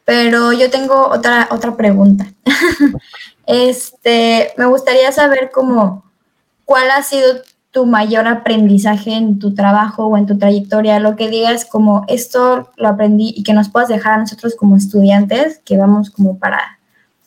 Pero 0.04 0.52
yo 0.52 0.68
tengo 0.68 1.10
otra, 1.10 1.46
otra 1.52 1.76
pregunta. 1.76 2.26
este, 3.46 4.52
me 4.56 4.64
gustaría 4.64 5.12
saber 5.12 5.52
cómo, 5.54 6.02
cuál 6.64 6.90
ha 6.90 7.04
sido 7.04 7.34
tu 7.78 7.86
mayor 7.86 8.26
aprendizaje 8.26 9.12
en 9.12 9.38
tu 9.38 9.54
trabajo 9.54 10.06
o 10.06 10.16
en 10.16 10.26
tu 10.26 10.36
trayectoria, 10.36 10.98
lo 10.98 11.14
que 11.14 11.28
digas 11.28 11.64
como 11.64 12.04
esto 12.08 12.70
lo 12.76 12.88
aprendí 12.88 13.32
y 13.36 13.44
que 13.44 13.52
nos 13.52 13.68
puedas 13.68 13.88
dejar 13.88 14.14
a 14.14 14.18
nosotros 14.18 14.56
como 14.56 14.74
estudiantes, 14.74 15.60
que 15.64 15.78
vamos 15.78 16.10
como 16.10 16.40
para, 16.40 16.58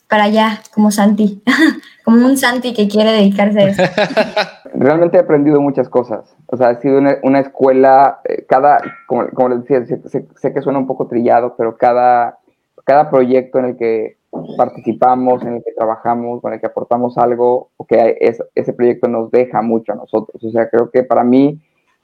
para 0.08 0.24
allá, 0.24 0.60
como 0.74 0.90
Santi, 0.90 1.42
como 2.04 2.26
un 2.26 2.36
Santi 2.36 2.74
que 2.74 2.86
quiere 2.86 3.12
dedicarse 3.12 3.60
a 3.60 3.68
eso. 3.68 3.82
Realmente 4.74 5.16
he 5.16 5.20
aprendido 5.20 5.58
muchas 5.58 5.88
cosas, 5.88 6.36
o 6.48 6.58
sea, 6.58 6.68
ha 6.68 6.80
sido 6.82 6.98
una, 6.98 7.40
escuela, 7.40 8.20
eh, 8.24 8.44
cada, 8.46 8.78
como, 9.06 9.28
como 9.28 9.48
les 9.48 9.64
decía, 9.64 9.86
sé, 9.86 10.26
sé 10.36 10.52
que 10.52 10.60
suena 10.60 10.78
un 10.78 10.86
poco 10.86 11.06
trillado, 11.06 11.54
pero 11.56 11.78
cada 11.78 12.38
cada 12.84 13.10
proyecto 13.10 13.58
en 13.58 13.64
el 13.66 13.76
que 13.76 14.16
participamos, 14.56 15.42
en 15.42 15.56
el 15.56 15.64
que 15.64 15.72
trabajamos, 15.72 16.40
con 16.40 16.52
el 16.52 16.60
que 16.60 16.66
aportamos 16.66 17.18
algo, 17.18 17.70
o 17.76 17.86
que 17.86 18.16
es, 18.20 18.42
ese 18.54 18.72
proyecto 18.72 19.08
nos 19.08 19.30
deja 19.30 19.62
mucho 19.62 19.92
a 19.92 19.96
nosotros. 19.96 20.42
O 20.42 20.50
sea, 20.50 20.68
creo 20.68 20.90
que 20.90 21.02
para 21.02 21.22
mí, 21.22 21.60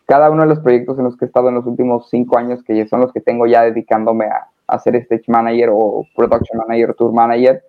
cada 0.06 0.30
uno 0.30 0.42
de 0.42 0.48
los 0.48 0.60
proyectos 0.60 0.98
en 0.98 1.04
los 1.04 1.16
que 1.16 1.24
he 1.24 1.28
estado 1.28 1.48
en 1.48 1.54
los 1.54 1.66
últimos 1.66 2.08
cinco 2.10 2.38
años, 2.38 2.62
que 2.62 2.86
son 2.86 3.00
los 3.00 3.12
que 3.12 3.20
tengo 3.20 3.46
ya 3.46 3.62
dedicándome 3.62 4.26
a, 4.26 4.48
a 4.66 4.78
ser 4.78 4.96
stage 4.96 5.24
manager 5.28 5.70
o 5.72 6.06
production 6.14 6.58
manager, 6.58 6.94
tour 6.94 7.12
manager, 7.12 7.62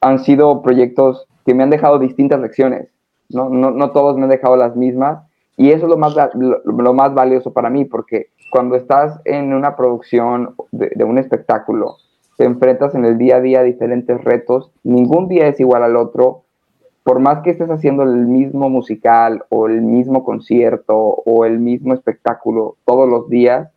han 0.00 0.20
sido 0.20 0.62
proyectos 0.62 1.26
que 1.44 1.54
me 1.54 1.62
han 1.62 1.70
dejado 1.70 1.98
distintas 1.98 2.40
lecciones. 2.40 2.88
No, 3.28 3.48
no, 3.48 3.72
no 3.72 3.90
todos 3.90 4.16
me 4.16 4.24
han 4.24 4.30
dejado 4.30 4.56
las 4.56 4.76
mismas. 4.76 5.24
Y 5.56 5.70
eso 5.70 5.86
es 5.86 5.90
lo 5.90 5.96
más, 5.96 6.14
lo, 6.34 6.94
más 6.94 7.14
valioso 7.14 7.52
para 7.52 7.70
mí, 7.70 7.86
porque 7.86 8.28
cuando 8.52 8.76
estás 8.76 9.20
en 9.24 9.54
una 9.54 9.74
producción 9.74 10.54
de 10.70 11.02
un 11.04 11.16
espectáculo, 11.16 11.96
te 12.36 12.44
enfrentas 12.44 12.94
en 12.94 13.04
el 13.04 13.18
día 13.18 13.36
a 13.36 13.40
día 13.40 13.60
a 13.60 13.64
diferentes 13.64 14.22
retos, 14.22 14.70
ningún 14.84 15.28
día 15.28 15.48
es 15.48 15.58
igual 15.60 15.82
al 15.82 15.96
otro, 15.96 16.42
por 17.02 17.20
más 17.20 17.42
que 17.42 17.50
estés 17.50 17.70
haciendo 17.70 18.02
el 18.02 18.26
mismo 18.26 18.68
musical 18.68 19.44
o 19.48 19.68
el 19.68 19.80
mismo 19.80 20.24
concierto 20.24 20.96
o 20.96 21.44
el 21.44 21.60
mismo 21.60 21.94
espectáculo 21.94 22.76
todos 22.84 23.08
los 23.08 23.28
días, 23.28 23.70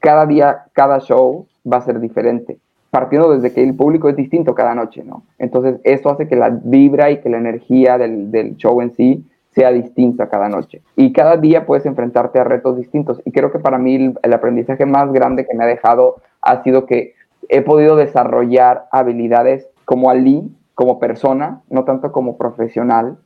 cada 0.00 0.26
día, 0.26 0.64
cada 0.72 0.98
show 0.98 1.46
va 1.70 1.76
a 1.76 1.82
ser 1.82 2.00
diferente, 2.00 2.58
partiendo 2.90 3.32
desde 3.32 3.54
que 3.54 3.62
el 3.62 3.76
público 3.76 4.08
es 4.08 4.16
distinto 4.16 4.54
cada 4.54 4.74
noche, 4.74 5.04
¿no? 5.04 5.22
Entonces, 5.38 5.78
eso 5.84 6.10
hace 6.10 6.26
que 6.26 6.34
la 6.34 6.48
vibra 6.50 7.10
y 7.10 7.20
que 7.20 7.28
la 7.28 7.38
energía 7.38 7.98
del, 7.98 8.56
show 8.56 8.80
en 8.80 8.92
sí 8.94 9.24
sea 9.50 9.70
distinta 9.70 10.28
cada 10.28 10.48
noche. 10.48 10.80
Y 10.96 11.12
cada 11.12 11.36
día 11.36 11.66
puedes 11.66 11.86
enfrentarte 11.86 12.40
a 12.40 12.44
retos 12.44 12.78
distintos. 12.78 13.20
Y 13.26 13.32
creo 13.32 13.52
que 13.52 13.58
para 13.58 13.78
mí 13.78 14.14
el 14.22 14.32
aprendizaje 14.32 14.86
más 14.86 15.12
grande 15.12 15.46
que 15.46 15.54
me 15.54 15.64
ha 15.64 15.66
dejado 15.66 16.16
ha 16.40 16.62
sido 16.62 16.86
que 16.86 17.12
he 17.48 17.62
podido 17.62 17.96
desarrollar 17.96 18.86
habilidades 18.90 19.68
como 19.84 20.10
Ali, 20.10 20.50
como 20.74 20.98
persona, 20.98 21.62
no 21.68 21.84
tanto 21.84 22.12
como 22.12 22.36
profesional, 22.36 23.18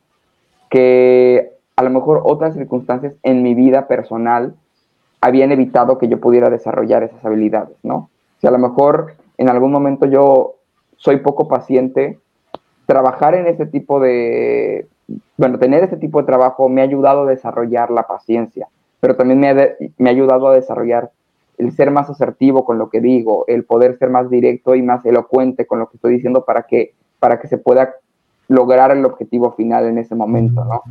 que 0.69 1.51
a 1.75 1.83
lo 1.83 1.89
mejor 1.89 2.21
otras 2.23 2.55
circunstancias 2.55 3.13
en 3.23 3.43
mi 3.43 3.55
vida 3.55 3.87
personal 3.87 4.55
habían 5.21 5.51
evitado 5.51 5.97
que 5.97 6.07
yo 6.07 6.19
pudiera 6.19 6.49
desarrollar 6.49 7.03
esas 7.03 7.23
habilidades, 7.23 7.77
¿no? 7.83 8.09
Si 8.39 8.47
a 8.47 8.51
lo 8.51 8.57
mejor 8.57 9.15
en 9.37 9.49
algún 9.49 9.71
momento 9.71 10.05
yo 10.05 10.55
soy 10.97 11.17
poco 11.17 11.47
paciente, 11.47 12.19
trabajar 12.85 13.35
en 13.35 13.47
ese 13.47 13.65
tipo 13.65 13.99
de, 13.99 14.87
bueno, 15.37 15.59
tener 15.59 15.83
ese 15.83 15.97
tipo 15.97 16.19
de 16.19 16.25
trabajo 16.25 16.69
me 16.69 16.81
ha 16.81 16.85
ayudado 16.85 17.23
a 17.23 17.29
desarrollar 17.29 17.91
la 17.91 18.03
paciencia, 18.03 18.67
pero 18.99 19.15
también 19.15 19.39
me 19.39 19.49
ha, 19.49 19.55
me 19.97 20.09
ha 20.09 20.11
ayudado 20.11 20.47
a 20.47 20.55
desarrollar 20.55 21.11
el 21.57 21.71
ser 21.71 21.91
más 21.91 22.09
asertivo 22.09 22.65
con 22.65 22.77
lo 22.77 22.89
que 22.89 23.01
digo, 23.01 23.45
el 23.47 23.63
poder 23.63 23.97
ser 23.97 24.09
más 24.09 24.29
directo 24.29 24.75
y 24.75 24.81
más 24.81 25.05
elocuente 25.05 25.65
con 25.65 25.79
lo 25.79 25.89
que 25.89 25.97
estoy 25.97 26.13
diciendo 26.13 26.45
para 26.45 26.63
que, 26.63 26.93
para 27.19 27.39
que 27.39 27.47
se 27.47 27.57
pueda 27.57 27.95
lograr 28.47 28.91
el 28.91 29.03
objetivo 29.05 29.51
final 29.53 29.85
en 29.85 29.97
ese 29.97 30.15
momento, 30.15 30.63
¿no? 30.63 30.81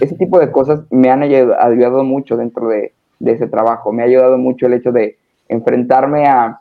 Ese 0.00 0.16
tipo 0.16 0.38
de 0.38 0.50
cosas 0.50 0.80
me 0.90 1.10
han 1.10 1.22
ayudado 1.22 2.04
mucho 2.04 2.36
dentro 2.36 2.68
de, 2.68 2.92
de 3.18 3.32
ese 3.32 3.46
trabajo, 3.46 3.92
me 3.92 4.02
ha 4.02 4.06
ayudado 4.06 4.38
mucho 4.38 4.66
el 4.66 4.74
hecho 4.74 4.92
de 4.92 5.18
enfrentarme 5.48 6.26
a, 6.26 6.60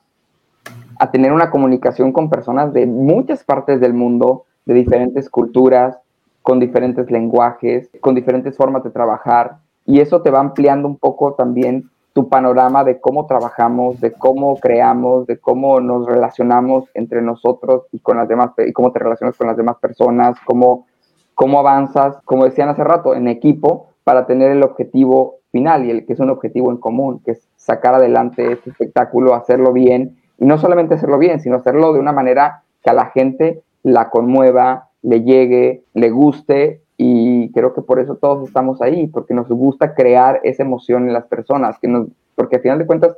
a 1.00 1.12
tener 1.12 1.32
una 1.32 1.50
comunicación 1.50 2.12
con 2.12 2.30
personas 2.30 2.74
de 2.74 2.86
muchas 2.86 3.44
partes 3.44 3.80
del 3.80 3.94
mundo, 3.94 4.46
de 4.66 4.74
diferentes 4.74 5.30
culturas, 5.30 5.98
con 6.42 6.60
diferentes 6.60 7.10
lenguajes, 7.10 7.89
con 8.02 8.16
diferentes 8.16 8.58
formas 8.58 8.84
de 8.84 8.89
trabajar, 8.89 9.58
y 9.86 10.00
eso 10.00 10.22
te 10.22 10.32
va 10.32 10.39
ampliando 10.39 10.88
un 10.88 10.98
poco 10.98 11.34
también 11.34 11.89
tu 12.13 12.30
panorama 12.30 12.84
de 12.84 13.02
cómo 13.02 13.26
trabajamos, 13.26 13.99
de 13.99 14.13
cómo 14.13 14.56
creamos, 14.58 15.26
de 15.26 15.39
cómo 15.39 15.80
nos 15.80 16.06
relacionamos 16.06 16.86
entre 16.93 17.23
nosotros 17.23 17.88
y 17.91 17.99
con 17.99 18.17
las 18.17 18.28
demás, 18.28 18.52
y 18.65 18.71
cómo 18.71 18.91
te 18.91 18.99
relacionas 18.99 19.36
con 19.36 19.47
las 19.47 19.58
demás 19.58 19.78
personas, 19.78 20.38
cómo, 20.45 20.86
cómo 21.34 21.60
avanzas, 21.60 22.17
como 22.23 22.45
decían 22.45 22.69
hace 22.69 22.84
rato, 22.84 23.15
en 23.15 23.28
equipo 23.28 23.88
para 24.04 24.28
tener 24.28 24.52
el 24.52 24.63
objetivo 24.63 25.39
final 25.52 25.86
y 25.86 25.91
el 25.91 26.06
que 26.06 26.13
es 26.13 26.19
un 26.19 26.30
objetivo 26.30 26.69
en 26.69 26.78
común, 26.78 27.19
que 27.26 27.32
es 27.32 27.49
sacar 27.56 27.95
adelante 27.95 28.52
este 28.52 28.69
espectáculo, 28.69 29.34
hacerlo 29.34 29.73
bien, 29.73 30.17
y 30.38 30.45
no 30.45 30.60
solamente 30.60 30.95
hacerlo 30.95 31.17
bien, 31.17 31.39
sino 31.39 31.56
hacerlo 31.56 31.93
de 31.93 31.99
una 31.99 32.12
manera 32.12 32.62
que 32.84 32.91
a 32.91 32.93
la 32.93 33.08
gente 33.08 33.63
la 33.82 34.10
conmueva, 34.10 34.89
le 35.02 35.23
llegue, 35.23 35.84
le 35.93 36.10
guste 36.12 36.83
y 36.98 37.52
creo 37.52 37.74
que 37.74 37.82
por 37.82 38.00
eso 38.00 38.16
todos 38.16 38.48
estamos 38.48 38.82
ahí, 38.82 39.08
porque 39.08 39.34
nos 39.34 39.48
gusta 39.50 39.94
crear 39.96 40.40
esa 40.44 40.64
emoción 40.64 41.08
en 41.08 41.14
las 41.14 41.26
personas, 41.26 41.80
que 41.80 41.88
nos, 41.88 42.08
porque 42.36 42.58
al 42.58 42.62
final 42.62 42.80
de 42.80 42.86
cuentas, 42.86 43.18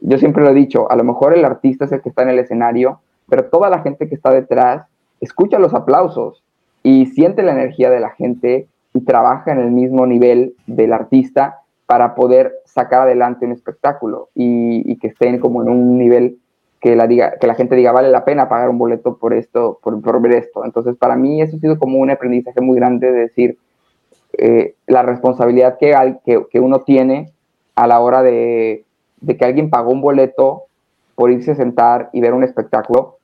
yo 0.00 0.18
siempre 0.18 0.44
lo 0.44 0.50
he 0.50 0.54
dicho, 0.54 0.90
a 0.90 0.96
lo 0.96 1.04
mejor 1.04 1.34
el 1.34 1.44
artista 1.44 1.84
es 1.84 1.92
el 1.92 2.02
que 2.02 2.10
está 2.10 2.22
en 2.22 2.30
el 2.30 2.38
escenario, 2.38 3.00
pero 3.28 3.46
toda 3.46 3.70
la 3.70 3.80
gente 3.80 4.08
que 4.08 4.14
está 4.14 4.30
detrás 4.30 4.86
escucha 5.20 5.58
los 5.58 5.74
aplausos 5.74 6.42
y 6.82 7.06
siente 7.06 7.42
la 7.42 7.52
energía 7.52 7.90
de 7.90 8.00
la 8.00 8.10
gente 8.10 8.68
y 8.94 9.00
trabaja 9.00 9.52
en 9.52 9.58
el 9.58 9.70
mismo 9.70 10.06
nivel 10.06 10.54
del 10.66 10.92
artista 10.92 11.60
para 11.86 12.14
poder 12.14 12.54
sacar 12.64 13.02
adelante 13.02 13.46
un 13.46 13.52
espectáculo 13.52 14.28
y, 14.34 14.90
y 14.90 14.96
que 14.98 15.08
estén 15.08 15.38
como 15.38 15.62
en 15.62 15.68
un 15.68 15.98
nivel 15.98 16.38
que 16.86 16.94
la, 16.94 17.08
diga, 17.08 17.32
que 17.40 17.48
la 17.48 17.56
gente 17.56 17.74
diga, 17.74 17.90
vale 17.90 18.10
la 18.10 18.24
pena 18.24 18.48
pagar 18.48 18.68
un 18.68 18.78
boleto 18.78 19.16
por 19.16 19.34
esto, 19.34 19.80
por, 19.82 20.20
ver 20.20 20.34
esto. 20.34 20.64
Entonces, 20.64 20.94
para 20.96 21.16
mí 21.16 21.42
eso 21.42 21.56
ha 21.56 21.58
sido 21.58 21.80
como 21.80 21.98
un 21.98 22.10
aprendizaje 22.10 22.60
muy 22.60 22.76
grande 22.76 23.10
de 23.10 23.18
decir 23.18 23.58
eh, 24.38 24.76
la 24.86 25.02
responsabilidad 25.02 25.78
que, 25.78 25.96
que, 26.24 26.46
que, 26.48 26.60
uno 26.60 26.82
tiene 26.82 27.32
a 27.74 27.88
la 27.88 27.98
hora 27.98 28.22
de, 28.22 28.84
de, 29.20 29.36
que 29.36 29.44
alguien 29.44 29.68
pagó 29.68 29.90
un 29.90 30.00
boleto 30.00 30.66
por 31.16 31.32
irse 31.32 31.50
a 31.50 31.56
sentar 31.56 32.08
y 32.12 32.20
ver 32.20 32.34
un 32.34 32.44
espectáculo, 32.44 33.16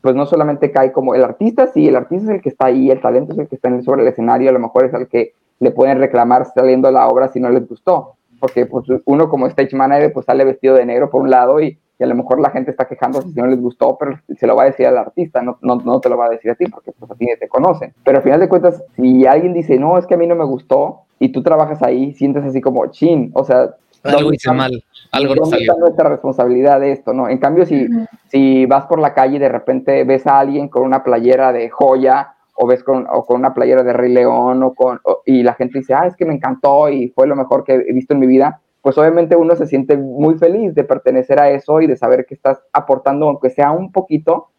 pues 0.00 0.14
no 0.14 0.24
solamente 0.24 0.70
cae 0.70 0.90
como 0.90 1.14
el 1.14 1.22
artista, 1.22 1.66
sí, 1.66 1.88
el 1.88 1.96
artista 1.96 2.30
es 2.30 2.36
el 2.36 2.40
que 2.40 2.48
está 2.48 2.68
ahí, 2.68 2.90
el 2.90 3.02
talento 3.02 3.34
es 3.34 3.38
el 3.38 3.46
que 3.46 3.56
está 3.56 3.68
sobre 3.82 4.04
el 4.04 4.08
escenario, 4.08 4.48
a 4.48 4.54
lo 4.54 4.58
mejor 4.58 4.86
es 4.86 4.94
el 4.94 5.06
que 5.06 5.34
le 5.60 5.70
pueden 5.70 5.98
reclamar 5.98 6.46
saliendo 6.46 6.90
la 6.90 7.08
obra 7.08 7.28
si 7.28 7.40
no 7.40 7.50
les 7.50 7.68
gustó, 7.68 8.14
porque 8.40 8.64
pues, 8.64 8.86
uno 9.04 9.28
como 9.28 9.46
stage 9.48 9.76
manager 9.76 10.14
pues 10.14 10.24
sale 10.24 10.46
vestido 10.46 10.74
de 10.76 10.86
negro 10.86 11.10
por 11.10 11.20
un 11.20 11.28
lado 11.28 11.60
y 11.60 11.78
y 11.98 12.04
a 12.04 12.06
lo 12.06 12.14
mejor 12.14 12.40
la 12.40 12.50
gente 12.50 12.70
está 12.70 12.86
quejándose 12.86 13.30
si 13.30 13.40
no 13.40 13.46
les 13.46 13.60
gustó, 13.60 13.96
pero 13.98 14.20
se 14.36 14.46
lo 14.46 14.54
va 14.54 14.64
a 14.64 14.66
decir 14.66 14.86
al 14.86 14.98
artista, 14.98 15.40
no, 15.42 15.58
no, 15.62 15.76
no 15.76 16.00
te 16.00 16.08
lo 16.08 16.16
va 16.16 16.26
a 16.26 16.30
decir 16.30 16.50
a 16.50 16.54
ti, 16.54 16.66
porque 16.66 16.92
pues 16.92 17.10
a 17.10 17.14
ti 17.14 17.26
te 17.38 17.48
conocen. 17.48 17.94
Pero 18.04 18.18
al 18.18 18.24
final 18.24 18.40
de 18.40 18.48
cuentas, 18.48 18.82
si 18.94 19.26
alguien 19.26 19.54
dice, 19.54 19.78
no, 19.78 19.96
es 19.98 20.06
que 20.06 20.14
a 20.14 20.18
mí 20.18 20.26
no 20.26 20.34
me 20.34 20.44
gustó, 20.44 21.02
y 21.18 21.30
tú 21.30 21.42
trabajas 21.42 21.82
ahí, 21.82 22.12
sientes 22.12 22.44
así 22.44 22.60
como, 22.60 22.86
chin, 22.88 23.30
o 23.34 23.44
sea... 23.44 23.70
Algo 24.02 24.32
hice 24.32 24.52
mal, 24.52 24.84
algo 25.10 25.34
no 25.34 25.46
salió. 25.46 25.72
Está 25.72 25.80
nuestra 25.80 26.08
responsabilidad 26.08 26.78
de 26.78 26.92
esto, 26.92 27.12
¿no? 27.12 27.28
En 27.28 27.38
cambio, 27.38 27.66
si, 27.66 27.88
si 28.28 28.64
vas 28.66 28.86
por 28.86 29.00
la 29.00 29.14
calle 29.14 29.36
y 29.36 29.40
de 29.40 29.48
repente 29.48 30.04
ves 30.04 30.26
a 30.28 30.38
alguien 30.38 30.68
con 30.68 30.84
una 30.84 31.02
playera 31.02 31.52
de 31.52 31.70
joya, 31.70 32.34
o 32.54 32.66
ves 32.66 32.84
con, 32.84 33.06
o 33.10 33.24
con 33.24 33.38
una 33.38 33.52
playera 33.52 33.82
de 33.82 33.92
Rey 33.92 34.12
León, 34.12 34.62
o 34.62 34.74
con, 34.74 35.00
y 35.24 35.42
la 35.42 35.54
gente 35.54 35.80
dice, 35.80 35.94
ah, 35.94 36.06
es 36.06 36.14
que 36.14 36.24
me 36.24 36.34
encantó 36.34 36.88
y 36.88 37.08
fue 37.08 37.26
lo 37.26 37.34
mejor 37.34 37.64
que 37.64 37.74
he 37.74 37.92
visto 37.92 38.14
en 38.14 38.20
mi 38.20 38.26
vida, 38.26 38.60
pues 38.86 38.96
obviamente 38.98 39.34
uno 39.34 39.56
se 39.56 39.66
siente 39.66 39.96
muy 39.96 40.38
feliz 40.38 40.72
de 40.72 40.84
pertenecer 40.84 41.40
a 41.40 41.50
eso 41.50 41.80
y 41.80 41.88
de 41.88 41.96
saber 41.96 42.24
que 42.24 42.34
estás 42.34 42.62
aportando, 42.72 43.26
aunque 43.26 43.50
sea 43.50 43.72
un 43.72 43.90
poquito, 43.90 44.50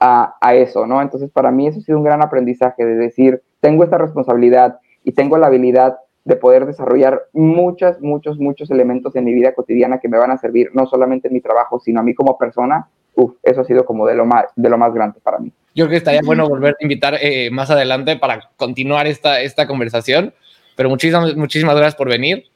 a, 0.00 0.34
a, 0.40 0.56
eso, 0.56 0.88
¿no? 0.88 1.00
Entonces, 1.00 1.30
para 1.30 1.52
mí 1.52 1.68
eso 1.68 1.78
ha 1.78 1.82
sido 1.82 1.98
un 1.98 2.02
gran 2.02 2.20
aprendizaje 2.20 2.84
de 2.84 2.96
decir, 2.96 3.42
tengo 3.60 3.84
esta 3.84 3.96
responsabilidad 3.96 4.80
y 5.04 5.12
tengo 5.12 5.38
la 5.38 5.46
habilidad 5.46 5.98
de 6.24 6.34
poder 6.34 6.66
desarrollar 6.66 7.26
muchos, 7.32 8.00
muchos, 8.00 8.40
muchos 8.40 8.72
elementos 8.72 9.14
en 9.14 9.24
mi 9.24 9.32
vida 9.32 9.54
cotidiana 9.54 10.00
que 10.00 10.08
me 10.08 10.18
van 10.18 10.32
a 10.32 10.36
servir, 10.36 10.70
no 10.74 10.88
solamente 10.88 11.28
en 11.28 11.34
mi 11.34 11.40
trabajo, 11.40 11.78
sino 11.78 12.00
a 12.00 12.02
mí 12.02 12.12
como 12.12 12.36
persona. 12.36 12.88
Uf, 13.14 13.34
eso 13.44 13.60
ha 13.60 13.64
sido 13.66 13.84
como 13.84 14.04
de 14.08 14.16
lo 14.16 14.26
más, 14.26 14.46
de 14.56 14.68
lo 14.68 14.78
más 14.78 14.92
grande 14.94 15.20
para 15.22 15.38
mí. 15.38 15.52
Yo 15.76 15.84
creo 15.84 15.90
que 15.90 15.98
estaría 15.98 16.22
bueno 16.24 16.48
volver 16.48 16.74
a 16.80 16.82
invitar 16.82 17.18
eh, 17.22 17.52
más 17.52 17.70
adelante 17.70 18.16
para 18.16 18.50
continuar 18.56 19.06
esta, 19.06 19.42
esta 19.42 19.68
conversación, 19.68 20.34
pero 20.74 20.88
muchísimas, 20.88 21.36
muchísimas 21.36 21.76
gracias 21.76 21.94
por 21.94 22.08
venir. 22.08 22.46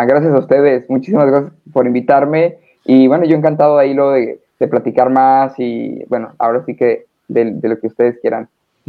Ah, 0.00 0.06
gracias 0.06 0.32
a 0.32 0.38
ustedes, 0.38 0.88
muchísimas 0.88 1.26
gracias 1.26 1.52
por 1.74 1.86
invitarme 1.86 2.56
y 2.86 3.06
bueno, 3.06 3.26
yo 3.26 3.36
encantado 3.36 3.76
de 3.76 3.82
ahí 3.82 3.92
lo 3.92 4.12
de, 4.12 4.40
de 4.58 4.66
platicar 4.66 5.10
más 5.10 5.52
y 5.58 6.02
bueno, 6.08 6.32
ahora 6.38 6.64
sí 6.64 6.74
que 6.74 7.04
de, 7.28 7.50
de, 7.52 7.68
lo 7.68 7.78
que 7.78 7.88
ustedes 7.88 8.18
quieran. 8.20 8.48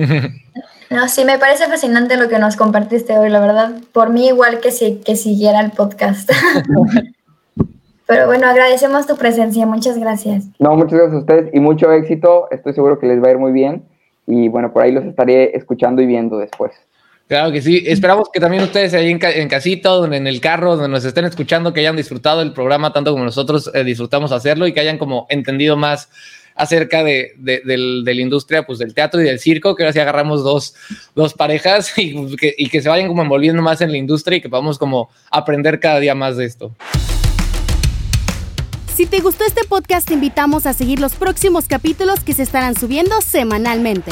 No, 0.89 1.07
sí, 1.07 1.23
me 1.23 1.39
parece 1.39 1.67
fascinante 1.67 2.17
lo 2.17 2.27
que 2.27 2.37
nos 2.37 2.57
compartiste 2.57 3.17
hoy, 3.17 3.29
la 3.29 3.39
verdad, 3.39 3.71
por 3.93 4.09
mí 4.09 4.27
igual 4.27 4.59
que 4.59 4.71
si 4.71 4.97
que 4.97 5.15
siguiera 5.15 5.61
el 5.61 5.71
podcast. 5.71 6.29
Pero 8.07 8.25
bueno, 8.25 8.47
agradecemos 8.47 9.07
tu 9.07 9.15
presencia, 9.15 9.65
muchas 9.65 9.97
gracias. 9.97 10.47
No, 10.59 10.75
muchas 10.75 10.99
gracias 10.99 11.13
a 11.13 11.19
ustedes 11.19 11.49
y 11.53 11.61
mucho 11.61 11.91
éxito, 11.93 12.49
estoy 12.51 12.73
seguro 12.73 12.99
que 12.99 13.07
les 13.07 13.23
va 13.23 13.29
a 13.29 13.31
ir 13.31 13.37
muy 13.37 13.53
bien 13.53 13.83
y 14.27 14.49
bueno, 14.49 14.73
por 14.73 14.83
ahí 14.83 14.91
los 14.91 15.05
estaré 15.05 15.55
escuchando 15.55 16.01
y 16.01 16.07
viendo 16.07 16.37
después. 16.37 16.73
Claro 17.31 17.49
que 17.53 17.61
sí. 17.61 17.81
Esperamos 17.87 18.27
que 18.29 18.41
también 18.41 18.61
ustedes 18.61 18.93
ahí 18.93 19.09
en, 19.09 19.17
ca 19.17 19.31
en 19.31 19.47
casita, 19.47 19.89
en 20.03 20.27
el 20.27 20.41
carro, 20.41 20.75
donde 20.75 20.89
nos 20.89 21.05
estén 21.05 21.23
escuchando, 21.23 21.71
que 21.71 21.79
hayan 21.79 21.95
disfrutado 21.95 22.41
el 22.41 22.51
programa 22.51 22.91
tanto 22.91 23.13
como 23.13 23.23
nosotros 23.23 23.71
eh, 23.73 23.85
disfrutamos 23.85 24.33
hacerlo 24.33 24.67
y 24.67 24.73
que 24.73 24.81
hayan 24.81 24.97
como 24.97 25.27
entendido 25.29 25.77
más 25.77 26.09
acerca 26.55 27.05
de, 27.05 27.31
de, 27.37 27.61
de, 27.63 28.01
de, 28.03 28.15
la 28.15 28.21
industria, 28.21 28.65
pues 28.65 28.79
del 28.79 28.93
teatro 28.93 29.21
y 29.21 29.23
del 29.23 29.39
circo, 29.39 29.77
que 29.77 29.83
ahora 29.83 29.93
sí 29.93 29.99
agarramos 29.99 30.43
dos, 30.43 30.75
dos 31.15 31.33
parejas 31.33 31.93
y 31.97 32.35
que, 32.35 32.53
y 32.57 32.67
que 32.67 32.81
se 32.81 32.89
vayan 32.89 33.07
como 33.07 33.21
envolviendo 33.21 33.61
más 33.61 33.79
en 33.79 33.93
la 33.93 33.97
industria 33.97 34.39
y 34.39 34.41
que 34.41 34.49
podamos 34.49 34.77
como 34.77 35.09
aprender 35.29 35.79
cada 35.79 36.01
día 36.01 36.13
más 36.13 36.35
de 36.35 36.43
esto. 36.43 36.75
Si 38.93 39.05
te 39.05 39.21
gustó 39.21 39.45
este 39.45 39.63
podcast, 39.63 40.05
te 40.05 40.15
invitamos 40.15 40.65
a 40.65 40.73
seguir 40.73 40.99
los 40.99 41.13
próximos 41.13 41.69
capítulos 41.69 42.19
que 42.25 42.33
se 42.33 42.43
estarán 42.43 42.75
subiendo 42.75 43.21
semanalmente. 43.21 44.11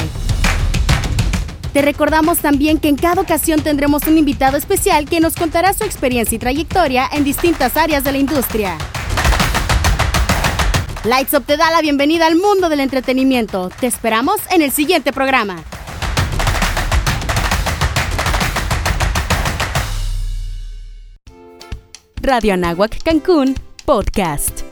Te 1.72 1.82
recordamos 1.82 2.38
también 2.38 2.78
que 2.78 2.88
en 2.88 2.96
cada 2.96 3.22
ocasión 3.22 3.62
tendremos 3.62 4.06
un 4.08 4.18
invitado 4.18 4.56
especial 4.56 5.08
que 5.08 5.20
nos 5.20 5.36
contará 5.36 5.72
su 5.72 5.84
experiencia 5.84 6.34
y 6.34 6.38
trayectoria 6.38 7.08
en 7.12 7.22
distintas 7.22 7.76
áreas 7.76 8.02
de 8.02 8.12
la 8.12 8.18
industria. 8.18 8.76
Lights 11.04 11.32
Up 11.34 11.44
te 11.46 11.56
da 11.56 11.70
la 11.70 11.80
bienvenida 11.80 12.26
al 12.26 12.36
mundo 12.36 12.68
del 12.68 12.80
entretenimiento. 12.80 13.70
Te 13.80 13.86
esperamos 13.86 14.40
en 14.50 14.62
el 14.62 14.72
siguiente 14.72 15.12
programa. 15.12 15.62
Radio 22.20 22.54
Anáhuac 22.54 23.02
Cancún 23.02 23.54
Podcast. 23.86 24.69